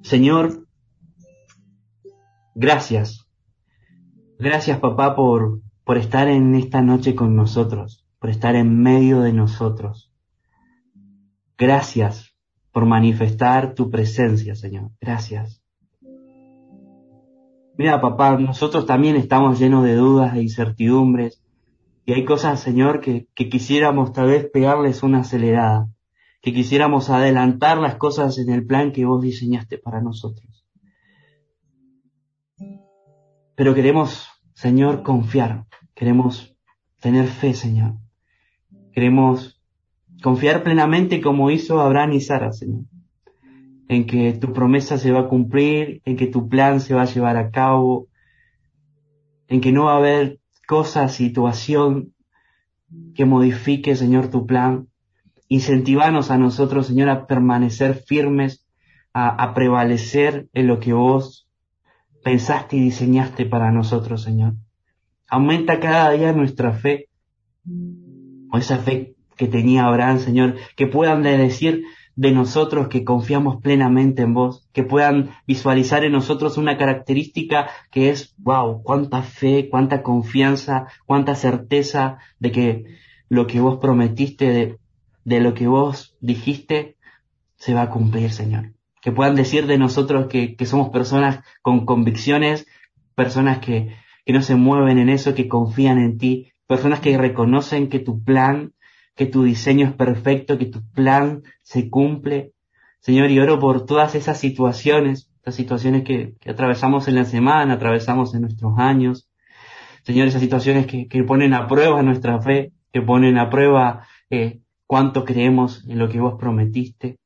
Señor, 0.02 0.68
gracias. 2.56 3.28
Gracias, 4.40 4.80
papá, 4.80 5.16
por, 5.16 5.62
por 5.84 5.98
estar 5.98 6.28
en 6.28 6.56
esta 6.56 6.82
noche 6.82 7.16
con 7.16 7.36
nosotros, 7.36 8.06
por 8.20 8.30
estar 8.30 8.56
en 8.56 8.82
medio 8.82 9.22
de 9.22 9.34
nosotros. 9.34 10.12
Gracias 11.58 12.36
por 12.72 12.86
manifestar 12.86 13.76
tu 13.76 13.90
presencia, 13.90 14.56
Señor. 14.56 14.92
Gracias. 15.00 15.63
Mira, 17.76 18.00
papá, 18.02 18.38
nosotros 18.38 18.86
también 18.86 19.16
estamos 19.16 19.60
llenos 19.60 19.84
de 19.84 19.96
dudas 19.96 20.36
e 20.36 20.42
incertidumbres. 20.42 21.42
Y 22.06 22.14
hay 22.14 22.24
cosas, 22.24 22.60
Señor, 22.60 23.02
que, 23.02 23.28
que 23.34 23.50
quisiéramos 23.50 24.14
tal 24.14 24.28
vez 24.28 24.48
pegarles 24.52 25.02
una 25.02 25.22
acelerada, 25.22 25.90
que 26.42 26.54
quisiéramos 26.54 27.10
adelantar 27.10 27.80
las 27.80 27.96
cosas 27.96 28.38
en 28.38 28.50
el 28.50 28.66
plan 28.66 28.92
que 28.92 29.06
vos 29.06 29.22
diseñaste 29.22 29.80
para 29.80 30.02
nosotros. 30.02 30.66
Pero 33.56 33.74
queremos, 33.74 34.28
Señor, 34.54 35.02
confiar, 35.02 35.66
queremos 35.96 36.56
tener 37.00 37.26
fe, 37.28 37.54
Señor. 37.54 37.94
Queremos 38.92 39.60
confiar 40.22 40.64
plenamente 40.64 41.22
como 41.22 41.50
hizo 41.50 41.80
Abraham 41.80 42.14
y 42.14 42.22
Sara, 42.22 42.52
Señor 42.52 42.86
en 43.94 44.06
que 44.06 44.34
tu 44.34 44.54
promesa 44.54 44.98
se 44.98 45.12
va 45.12 45.22
a 45.22 45.28
cumplir, 45.28 46.02
en 46.06 46.18
que 46.18 46.28
tu 46.28 46.50
plan 46.50 46.80
se 46.80 46.94
va 46.94 47.04
a 47.04 47.14
llevar 47.14 47.38
a 47.38 47.52
cabo, 47.52 48.08
en 49.48 49.62
que 49.62 49.72
no 49.72 49.86
va 49.86 49.94
a 49.94 49.98
haber 49.98 50.40
cosa, 50.68 51.08
situación 51.10 52.14
que 53.16 53.26
modifique, 53.26 53.96
Señor, 53.96 54.30
tu 54.30 54.46
plan. 54.46 54.88
Incentivanos 55.48 56.32
a 56.32 56.38
nosotros, 56.38 56.88
Señor, 56.88 57.10
a 57.10 57.28
permanecer 57.28 57.96
firmes, 57.96 58.66
a, 59.14 59.30
a 59.30 59.54
prevalecer 59.54 60.48
en 60.54 60.68
lo 60.68 60.80
que 60.80 60.94
vos 60.94 61.48
pensaste 62.24 62.78
y 62.78 62.82
diseñaste 62.82 63.46
para 63.46 63.72
nosotros, 63.72 64.24
Señor. 64.24 64.54
Aumenta 65.28 65.80
cada 65.80 66.12
día 66.12 66.32
nuestra 66.32 66.74
fe, 66.74 67.10
o 68.52 68.58
esa 68.58 68.78
fe 68.78 69.16
que 69.36 69.48
tenía 69.48 69.86
Abraham, 69.86 70.20
Señor, 70.20 70.56
que 70.76 70.88
puedan 70.88 71.24
decir, 71.24 71.84
de 72.16 72.32
nosotros 72.32 72.90
que 72.90 73.04
confiamos 73.04 73.62
plenamente 73.62 74.22
en 74.22 74.34
vos, 74.34 74.68
que 74.72 74.84
puedan 74.84 75.32
visualizar 75.48 76.04
en 76.04 76.12
nosotros 76.12 76.58
una 76.58 76.78
característica 76.78 77.70
que 77.92 78.10
es, 78.10 78.36
wow, 78.38 78.84
cuánta 78.84 79.24
fe, 79.24 79.70
cuánta 79.70 80.04
confianza, 80.04 80.88
cuánta 81.06 81.36
certeza 81.36 82.20
de 82.40 82.52
que 82.52 82.86
lo 83.30 83.48
que 83.48 83.60
vos 83.60 83.80
prometiste, 83.80 84.78
de, 85.24 85.40
lo 85.40 85.54
que 85.54 85.68
vos 85.68 86.16
dijiste, 86.20 86.98
se 87.56 87.74
va 87.74 87.84
a 87.84 87.90
cumplir, 87.90 88.32
Señor. 88.32 88.74
Que 89.02 89.12
puedan 89.12 89.36
decir 89.36 89.66
de 89.66 89.78
nosotros 89.78 90.28
que, 90.28 90.56
que 90.56 90.66
somos 90.66 90.90
personas 90.90 91.40
con 91.62 91.86
convicciones, 91.86 92.68
personas 93.16 93.60
que, 93.60 93.96
que 94.26 94.34
no 94.34 94.42
se 94.42 94.56
mueven 94.56 95.00
en 95.00 95.10
eso, 95.10 95.34
que 95.34 95.48
confían 95.48 95.98
en 95.98 96.18
ti, 96.18 96.52
personas 96.68 97.00
que 97.00 97.18
reconocen 97.18 97.90
que 97.90 98.00
tu 98.00 98.24
plan 98.24 98.74
que 99.16 99.26
tu 99.26 99.44
diseño 99.44 99.88
es 99.88 99.94
perfecto, 99.94 100.58
que 100.58 100.66
tu 100.66 100.82
plan 100.92 101.44
se 101.62 101.90
cumple. 101.90 102.52
Señor, 103.00 103.32
y 103.32 103.40
oro 103.40 103.60
por 103.60 103.86
todas 103.86 104.16
esas 104.16 104.40
situaciones, 104.40 105.30
estas 105.36 105.56
situaciones 105.56 106.04
que, 106.04 106.36
atravesamos 106.48 107.08
en 107.08 107.16
la 107.16 107.26
semana, 107.26 107.74
atravesamos 107.74 108.34
en 108.34 108.42
nuestros 108.42 108.74
años. 108.78 109.30
Señor, 110.04 110.28
esas 110.28 110.42
situaciones 110.42 110.88
que, 110.88 111.08
que 111.08 111.24
ponen 111.24 111.54
a 111.54 111.68
prueba 111.68 112.02
nuestra 112.02 112.42
fe, 112.42 112.72
que 112.92 113.02
ponen 113.02 113.38
a 113.38 113.50
prueba 113.50 114.08
eh, 114.30 114.60
cuánto 114.88 115.26
creemos 115.26 115.86
en 115.88 116.00
lo 116.00 116.10
que 116.10 116.20
vos 116.20 116.36
prometiste. 116.40 117.18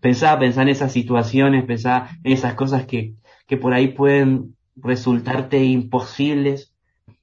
Pensá, 0.00 0.38
pensá 0.38 0.62
en 0.62 0.68
esas 0.68 0.92
situaciones, 0.92 1.64
pensá 1.64 2.10
en 2.22 2.32
esas 2.32 2.54
cosas 2.54 2.84
que, 2.84 3.14
que 3.46 3.56
por 3.56 3.72
ahí 3.72 3.88
pueden 3.88 4.56
resultarte 4.76 5.64
imposibles. 5.64 6.74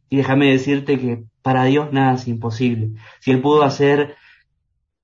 Y 0.10 0.18
déjame 0.18 0.50
decirte 0.50 1.00
que 1.00 1.24
para 1.42 1.66
Dios 1.66 1.92
nada 1.92 2.14
es 2.14 2.28
imposible. 2.28 2.92
Si 3.20 3.32
Él 3.32 3.42
pudo 3.42 3.64
hacer 3.64 4.16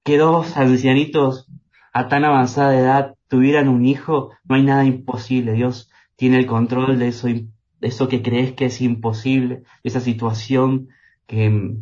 que 0.04 0.17
dos 0.17 0.56
ancianitos 0.58 1.47
a 1.93 2.08
tan 2.08 2.26
avanzada 2.26 2.78
edad 2.78 3.15
tuvieran 3.28 3.67
un 3.67 3.86
hijo, 3.86 4.32
no 4.45 4.56
hay 4.56 4.63
nada 4.63 4.86
imposible. 4.86 5.54
Dios 5.54 5.89
tiene 6.15 6.38
el 6.38 6.45
control 6.45 7.00
de 7.00 7.10
eso, 7.10 7.28
de 7.28 7.47
eso 7.82 8.08
que 8.08 8.21
crees 8.21 8.54
que 8.54 8.65
es 8.65 8.82
imposible, 8.82 9.63
esa 9.84 10.00
situación 10.00 10.89
que, 11.26 11.76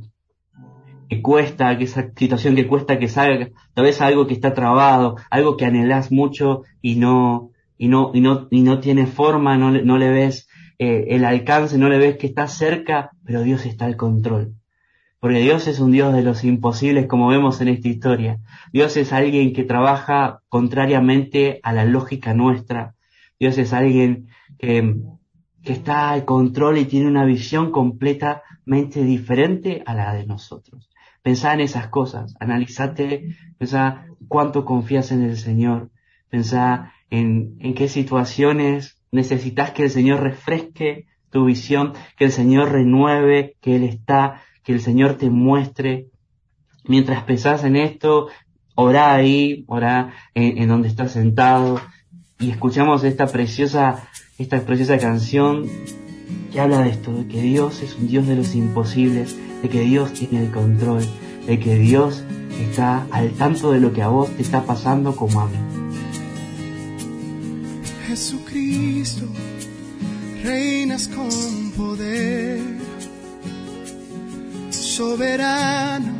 que 1.10 1.22
cuesta, 1.22 1.78
que 1.78 1.84
esa 1.84 2.12
situación 2.16 2.56
que 2.56 2.68
cuesta 2.68 2.98
que 2.98 3.08
salga, 3.08 3.50
tal 3.74 3.86
vez 3.86 4.02
algo 4.02 4.28
que 4.28 4.34
está 4.34 4.54
trabado, 4.54 5.18
algo 5.30 5.58
que 5.58 5.66
anhelas 5.66 6.12
mucho 6.12 6.64
y 6.82 6.96
no, 6.96 7.52
y 7.78 7.88
no, 7.88 8.12
y 8.14 8.22
no, 8.22 8.48
y 8.50 8.62
no 8.62 8.80
tiene 8.80 9.06
forma, 9.06 9.58
no 9.58 9.98
le 9.98 10.10
ves 10.10 10.48
eh, 10.78 11.06
el 11.10 11.26
alcance, 11.26 11.78
no 11.78 11.90
le 11.90 11.98
ves 11.98 12.18
que 12.18 12.28
está 12.28 12.48
cerca, 12.48 13.12
pero 13.24 13.42
Dios 13.42 13.66
está 13.66 13.86
al 13.86 13.96
control. 13.96 14.56
Porque 15.20 15.40
Dios 15.40 15.68
es 15.68 15.80
un 15.80 15.92
Dios 15.92 16.14
de 16.14 16.22
los 16.22 16.44
imposibles, 16.44 17.08
como 17.08 17.28
vemos 17.28 17.62
en 17.62 17.70
esta 17.70 17.88
historia. 17.88 18.40
Dios 18.72 18.96
es 18.98 19.14
alguien 19.14 19.54
que 19.54 19.64
trabaja 19.64 20.42
contrariamente 20.50 21.60
a 21.64 21.74
la 21.74 21.86
lógica 21.86 22.34
nuestra. 22.34 22.96
Dios 23.40 23.58
es 23.58 23.74
alguien 23.74 24.28
que, 24.60 24.98
que 25.64 25.74
está 25.74 26.12
al 26.12 26.26
control 26.26 26.78
y 26.78 26.86
tiene 26.86 27.08
una 27.08 27.26
visión 27.26 27.72
completamente 27.72 29.04
diferente 29.04 29.82
a 29.86 29.96
la 29.96 30.14
de 30.14 30.26
nosotros. 30.26 30.90
Pensá 31.24 31.54
en 31.54 31.62
esas 31.62 31.88
cosas, 31.88 32.36
analízate, 32.40 33.36
pensá 33.58 34.06
cuánto 34.28 34.64
confías 34.64 35.12
en 35.12 35.24
el 35.24 35.38
Señor, 35.38 35.90
pensá 36.30 36.94
en, 37.10 37.56
en 37.62 37.74
qué 37.74 37.88
situaciones 37.88 39.02
Necesitas 39.16 39.72
que 39.72 39.84
el 39.84 39.90
Señor 39.90 40.22
refresque 40.22 41.06
tu 41.32 41.46
visión, 41.46 41.94
que 42.18 42.26
el 42.26 42.34
Señor 42.34 42.74
renueve, 42.74 43.56
que 43.62 43.78
Él 43.78 43.84
está, 43.84 44.42
que 44.62 44.74
el 44.74 44.82
Señor 44.82 45.14
te 45.14 45.30
muestre. 45.30 46.08
Mientras 46.84 47.24
pensás 47.24 47.64
en 47.64 47.78
esto, 47.78 48.28
orá 48.76 49.16
ahí, 49.16 49.64
orá 49.68 50.14
en, 50.34 50.68
donde 50.68 50.90
estás 50.90 51.14
sentado 51.14 51.80
y 52.40 52.52
escuchamos 52.52 53.06
esta 53.06 53.28
preciosa, 53.28 54.06
esta 54.38 54.60
preciosa 54.66 54.98
canción 54.98 55.66
que 56.52 56.60
habla 56.60 56.80
de 56.80 56.90
esto, 56.90 57.14
de 57.14 57.26
que 57.28 57.42
Dios 57.42 57.82
es 57.84 57.96
un 57.96 58.10
Dios 58.10 58.28
de 58.28 58.36
los 58.36 58.54
imposibles, 58.54 59.38
de 59.62 59.70
que 59.70 59.80
Dios 59.80 60.12
tiene 60.12 60.44
el 60.44 60.52
control, 60.52 61.04
de 61.48 61.58
que 61.58 61.76
Dios 61.78 62.26
está 62.68 63.08
al 63.12 63.32
tanto 63.32 63.72
de 63.72 63.80
lo 63.80 63.94
que 63.94 64.02
a 64.02 64.10
vos 64.10 64.30
te 64.36 64.42
está 64.42 64.66
pasando 64.66 65.16
como 65.16 65.40
a 65.40 65.48
mí. 65.48 65.58
Jesucristo, 68.08 68.85
reinas 70.44 71.08
con 71.08 71.72
poder, 71.72 72.60
soberano, 74.70 76.14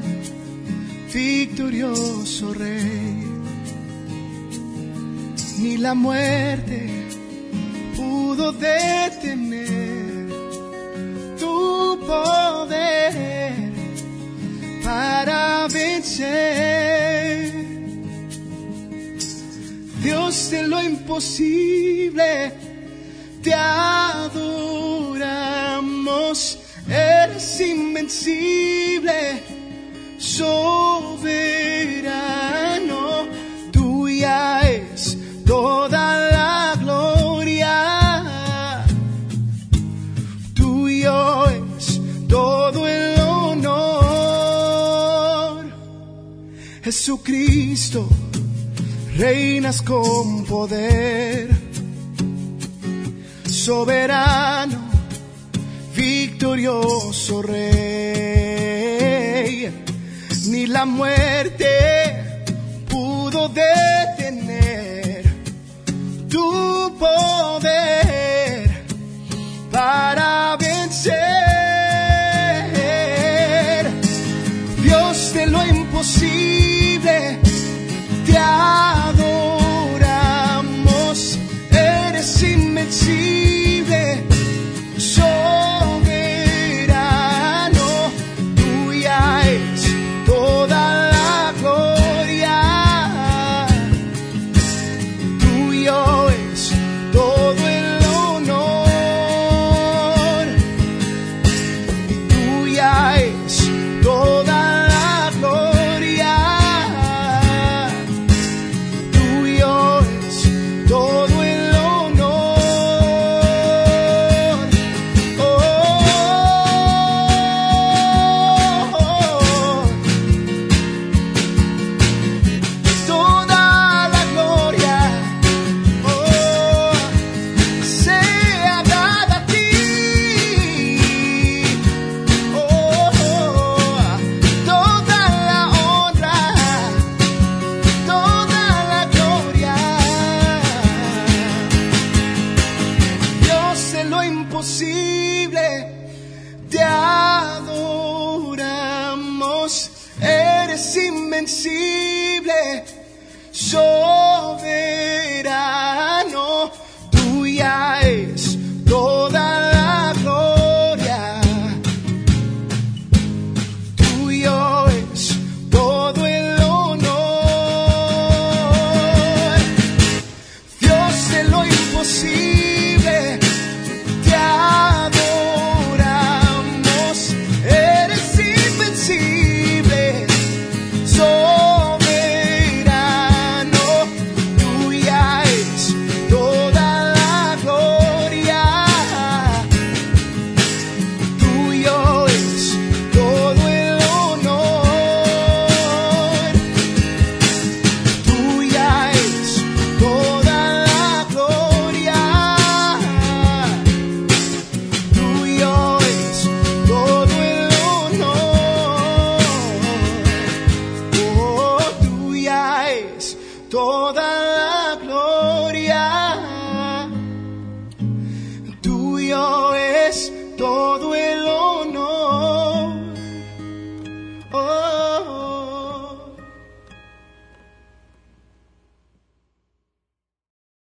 victorioso 1.14 2.54
rey. 2.54 3.24
Ni 5.60 5.78
la 5.78 5.94
muerte 5.94 6.90
pudo 7.96 8.52
detener 8.52 10.28
tu 11.40 12.00
poder 12.06 13.72
para 14.84 15.68
vencer 15.68 16.96
Dios 20.06 20.52
de 20.52 20.68
lo 20.68 20.84
imposible, 20.84 22.52
te 23.46 23.54
adoramos, 23.54 24.58
eres 26.90 27.62
invencible, 27.62 29.44
soberano, 30.18 31.16
tuya 33.72 34.62
es 34.62 35.16
toda 35.46 36.32
la 36.32 36.74
gloria, 36.82 38.84
tuyo 40.56 41.46
es 41.46 42.02
todo 42.28 42.88
el 42.88 43.22
honor, 43.22 43.86
Jesucristo, 46.84 48.10
reinas 49.16 49.84
con 49.84 50.46
poder 50.46 51.55
soberano, 53.66 54.78
victorioso 55.96 57.42
rey. 57.42 57.66
Ni 60.50 60.68
la 60.68 60.86
muerte 60.86 61.66
pudo 62.88 63.50
detener 63.50 65.24
tu 66.30 66.96
poder. 67.00 67.95